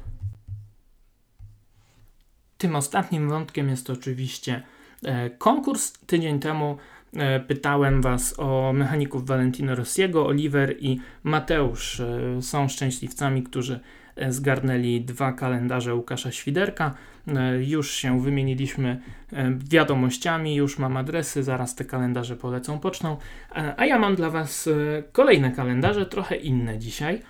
Tym 2.59 2.77
ostatnim 2.77 3.29
wątkiem 3.29 3.69
jest 3.69 3.91
oczywiście 3.91 4.63
e, 5.05 5.31
konkurs. 5.31 5.93
Tydzień 5.93 6.41
temu 6.41 6.77
e, 7.13 7.41
pytałem 7.41 8.03
Was 8.03 8.35
o 8.39 8.73
mechaników 8.73 9.27
Valentino 9.27 9.75
Rossiego. 9.75 10.27
Oliver 10.27 10.77
i 10.81 11.01
Mateusz 11.23 12.03
są 12.41 12.69
szczęśliwcami, 12.69 13.43
którzy 13.43 13.81
zgarnęli 14.29 15.01
dwa 15.01 15.33
kalendarze 15.33 15.95
Łukasza 15.95 16.33
Świderka. 16.33 16.95
E, 17.37 17.65
już 17.65 17.91
się 17.91 18.21
wymieniliśmy 18.21 19.01
e, 19.33 19.53
wiadomościami, 19.71 20.55
już 20.55 20.79
mam 20.79 20.97
adresy, 20.97 21.43
zaraz 21.43 21.75
te 21.75 21.85
kalendarze 21.85 22.37
polecą 22.37 22.79
pocztą. 22.79 23.17
E, 23.57 23.75
a 23.77 23.87
ja 23.87 23.99
mam 23.99 24.17
dla 24.17 24.31
Was 24.31 24.69
kolejne 25.13 25.51
kalendarze, 25.51 26.07
trochę 26.07 26.37
inne 26.37 26.79
dzisiaj. 26.79 27.23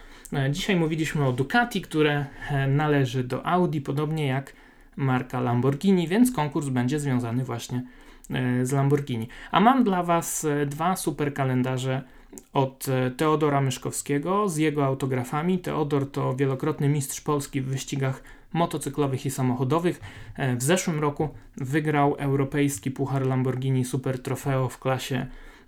Dzisiaj 0.50 0.76
mówiliśmy 0.76 1.26
o 1.26 1.32
Ducati, 1.32 1.80
które 1.80 2.26
należy 2.68 3.24
do 3.24 3.46
Audi, 3.46 3.80
podobnie 3.80 4.26
jak 4.26 4.52
marka 4.96 5.40
Lamborghini, 5.40 6.08
więc 6.08 6.32
konkurs 6.32 6.68
będzie 6.68 7.00
związany 7.00 7.44
właśnie 7.44 7.82
z 8.62 8.72
Lamborghini. 8.72 9.28
A 9.50 9.60
mam 9.60 9.84
dla 9.84 10.02
Was 10.02 10.46
dwa 10.66 10.96
super 10.96 11.34
kalendarze 11.34 12.02
od 12.52 12.86
Teodora 13.16 13.60
Myszkowskiego 13.60 14.48
z 14.48 14.56
jego 14.56 14.84
autografami. 14.86 15.58
Teodor 15.58 16.10
to 16.10 16.36
wielokrotny 16.36 16.88
mistrz 16.88 17.20
Polski 17.20 17.60
w 17.60 17.66
wyścigach 17.66 18.22
motocyklowych 18.52 19.26
i 19.26 19.30
samochodowych. 19.30 20.00
E, 20.36 20.56
w 20.56 20.62
zeszłym 20.62 21.00
roku 21.00 21.28
wygrał 21.56 22.14
europejski 22.18 22.90
puchar 22.90 23.26
Lamborghini 23.26 23.84
Super 23.84 24.22
Trofeo 24.22 24.68
w 24.68 24.78
klasie 24.78 25.26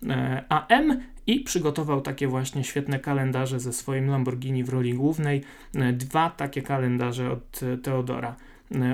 e, 0.09 0.45
AM 0.49 1.01
i 1.27 1.41
przygotował 1.41 2.01
takie 2.01 2.29
właśnie 2.29 2.65
świetne 2.65 2.99
kalendarze 2.99 3.61
ze 3.61 3.73
swoim 3.73 4.11
Lamborghini 4.11 4.65
w 4.65 4.69
roli 4.69 4.95
głównej. 4.95 5.43
E, 5.75 5.93
dwa 5.93 6.31
takie 6.31 6.63
kalendarze 6.63 7.31
od 7.31 7.61
Teodora 7.83 8.37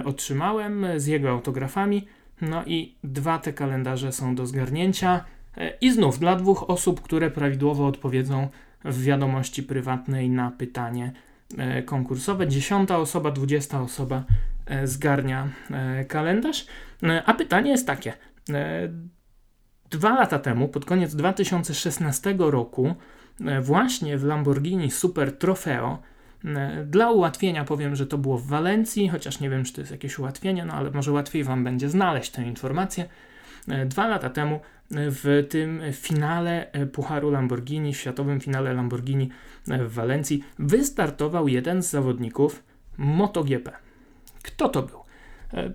otrzymałem 0.05 0.87
z 0.97 1.07
jego 1.07 1.31
autografami. 1.31 2.07
No 2.41 2.65
i 2.65 2.95
dwa 3.05 3.39
te 3.39 3.53
kalendarze 3.53 4.13
są 4.13 4.35
do 4.35 4.47
zgarnięcia. 4.47 5.25
I 5.81 5.93
znów 5.93 6.19
dla 6.19 6.37
dwóch 6.37 6.71
osób, 6.71 7.01
które 7.01 7.31
prawidłowo 7.31 7.87
odpowiedzą 7.87 8.49
w 8.85 9.03
wiadomości 9.03 9.63
prywatnej 9.63 10.31
na 10.31 10.51
pytanie 10.51 11.13
konkursowe. 11.85 12.49
Dziesiąta 12.49 12.99
osoba, 12.99 13.31
dwudziesta 13.31 13.81
osoba 13.81 14.25
e, 14.67 14.87
zgarnia 14.87 15.49
e, 15.71 16.05
kalendarz. 16.05 16.67
A 17.27 17.35
pytanie 17.35 17.71
jest 17.71 17.87
takie. 17.87 18.13
Dwa 19.91 20.15
lata 20.15 20.39
temu, 20.39 20.69
pod 20.69 20.85
koniec 20.85 21.15
2016 21.15 22.35
roku, 22.39 22.95
właśnie 23.61 24.19
w 24.19 24.25
Lamborghini 24.25 24.91
Super 24.91 25.39
Trofeo, 25.39 25.99
dla 26.87 27.11
ułatwienia 27.11 27.65
powiem, 27.65 27.97
że 27.97 28.07
to 28.07 28.19
było 28.19 28.39
w 28.39 28.47
Walencji, 28.47 29.09
chociaż 29.09 29.41
nie 29.41 29.51
wiem, 29.51 29.65
czy 29.65 29.73
to 29.73 29.81
jest 29.81 29.91
jakieś 29.93 30.19
ułatwienie, 30.19 30.65
no 30.65 30.73
ale 30.73 30.91
może 30.91 31.13
łatwiej 31.13 31.45
Wam 31.45 31.65
będzie 31.65 31.89
znaleźć 31.89 32.31
tę 32.31 32.43
informację. 32.43 33.09
Dwa 33.87 34.07
lata 34.07 34.31
temu 34.31 34.61
w 34.91 35.47
tym 35.51 35.81
finale 35.93 36.71
Pucharu 36.93 37.31
Lamborghini, 37.31 37.95
światowym 37.95 38.41
finale 38.41 38.75
Lamborghini 38.75 39.31
w 39.67 39.93
Walencji, 39.93 40.45
wystartował 40.59 41.49
jeden 41.49 41.83
z 41.83 41.91
zawodników 41.91 42.63
MotoGP. 42.99 43.73
Kto 44.43 44.69
to 44.69 44.83
był? 44.83 44.99
E, 45.55 45.73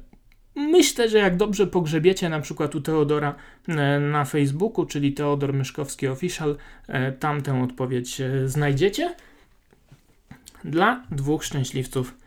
myślę, 0.55 1.09
że 1.09 1.17
jak 1.17 1.37
dobrze 1.37 1.67
pogrzebiecie 1.67 2.29
na 2.29 2.39
przykład 2.39 2.75
u 2.75 2.81
Teodora 2.81 3.35
e, 3.67 3.99
na 3.99 4.25
Facebooku, 4.25 4.85
czyli 4.85 5.13
Teodor 5.13 5.53
Myszkowski 5.53 6.07
Official, 6.07 6.57
e, 6.87 7.11
tam 7.11 7.41
tę 7.41 7.63
odpowiedź 7.63 8.21
znajdziecie. 8.45 9.15
Dla 10.63 11.03
dwóch 11.11 11.43
szczęśliwców 11.43 12.17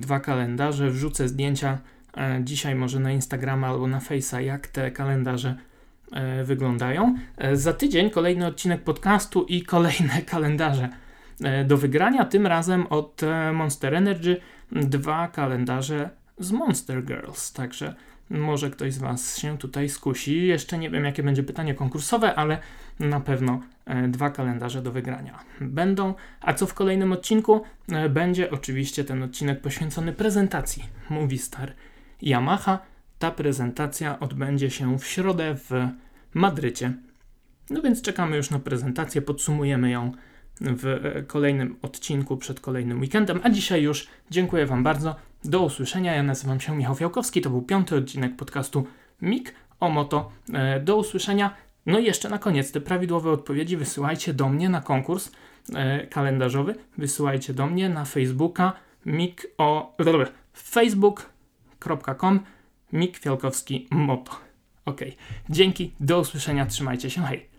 dwa 0.00 0.20
kalendarze, 0.20 0.90
wrzucę 0.90 1.28
zdjęcia 1.28 1.78
dzisiaj 2.40 2.74
może 2.74 3.00
na 3.00 3.12
Instagrama 3.12 3.68
albo 3.68 3.86
na 3.86 3.98
Face'a, 3.98 4.38
jak 4.38 4.66
te 4.66 4.90
kalendarze 4.90 5.56
wyglądają. 6.44 7.14
E, 7.38 7.56
za 7.56 7.72
tydzień 7.72 8.10
kolejny 8.10 8.46
odcinek 8.46 8.82
podcastu 8.82 9.44
i 9.44 9.62
kolejne 9.62 10.22
kalendarze 10.32 10.88
e, 11.44 11.64
do 11.64 11.76
wygrania. 11.76 12.24
Tym 12.24 12.46
razem 12.46 12.86
od 12.86 13.20
Monster 13.52 13.94
Energy 13.94 14.36
dwa 14.72 15.28
kalendarze 15.28 16.10
z 16.38 16.52
Monster 16.52 17.04
Girls. 17.04 17.52
Także 17.52 17.94
może 18.30 18.70
ktoś 18.70 18.94
z 18.94 18.98
Was 18.98 19.38
się 19.38 19.58
tutaj 19.58 19.88
skusi. 19.88 20.46
Jeszcze 20.46 20.78
nie 20.78 20.90
wiem, 20.90 21.04
jakie 21.04 21.22
będzie 21.22 21.42
pytanie 21.42 21.74
konkursowe, 21.74 22.34
ale 22.34 22.58
na 23.00 23.20
pewno 23.20 23.60
dwa 24.08 24.30
kalendarze 24.30 24.82
do 24.82 24.92
wygrania 24.92 25.38
będą. 25.60 26.14
A 26.40 26.54
co 26.54 26.66
w 26.66 26.74
kolejnym 26.74 27.12
odcinku? 27.12 27.62
Będzie 28.10 28.50
oczywiście 28.50 29.04
ten 29.04 29.22
odcinek 29.22 29.60
poświęcony 29.60 30.12
prezentacji 30.12 30.84
Movistar 31.10 31.72
Yamaha 32.22 32.78
ta 33.22 33.30
prezentacja 33.30 34.20
odbędzie 34.20 34.70
się 34.70 34.98
w 34.98 35.06
środę 35.06 35.54
w 35.54 35.70
Madrycie. 36.34 36.92
No 37.70 37.82
więc 37.82 38.02
czekamy 38.02 38.36
już 38.36 38.50
na 38.50 38.58
prezentację, 38.58 39.22
podsumujemy 39.22 39.90
ją 39.90 40.12
w 40.60 40.86
e, 40.86 41.22
kolejnym 41.22 41.76
odcinku 41.82 42.36
przed 42.36 42.60
kolejnym 42.60 43.00
weekendem. 43.00 43.40
A 43.42 43.50
dzisiaj 43.50 43.82
już 43.82 44.08
dziękuję 44.30 44.66
Wam 44.66 44.82
bardzo. 44.82 45.16
Do 45.44 45.62
usłyszenia. 45.62 46.14
Ja 46.14 46.22
nazywam 46.22 46.60
się 46.60 46.76
Michał 46.76 46.94
Fiałkowski. 46.94 47.40
To 47.40 47.50
był 47.50 47.62
piąty 47.62 47.96
odcinek 47.96 48.36
podcastu 48.36 48.86
MIG 49.20 49.54
o 49.80 49.88
moto. 49.88 50.32
E, 50.52 50.80
do 50.80 50.96
usłyszenia. 50.96 51.54
No 51.86 51.98
i 51.98 52.04
jeszcze 52.04 52.28
na 52.28 52.38
koniec 52.38 52.72
te 52.72 52.80
prawidłowe 52.80 53.30
odpowiedzi 53.30 53.76
wysyłajcie 53.76 54.34
do 54.34 54.48
mnie 54.48 54.68
na 54.68 54.80
konkurs 54.80 55.32
e, 55.74 56.06
kalendarzowy. 56.06 56.74
Wysyłajcie 56.98 57.54
do 57.54 57.66
mnie 57.66 57.88
na 57.88 58.04
Facebooka 58.04 58.72
MIG 59.06 59.46
o 59.58 59.96
facebook.com 60.54 62.40
Mik 62.92 63.18
Fialkowski 63.18 63.88
Moto. 63.90 64.32
Ok, 64.84 65.00
dzięki, 65.50 65.92
do 66.00 66.20
usłyszenia, 66.20 66.66
trzymajcie 66.66 67.10
się, 67.10 67.22
hej! 67.22 67.51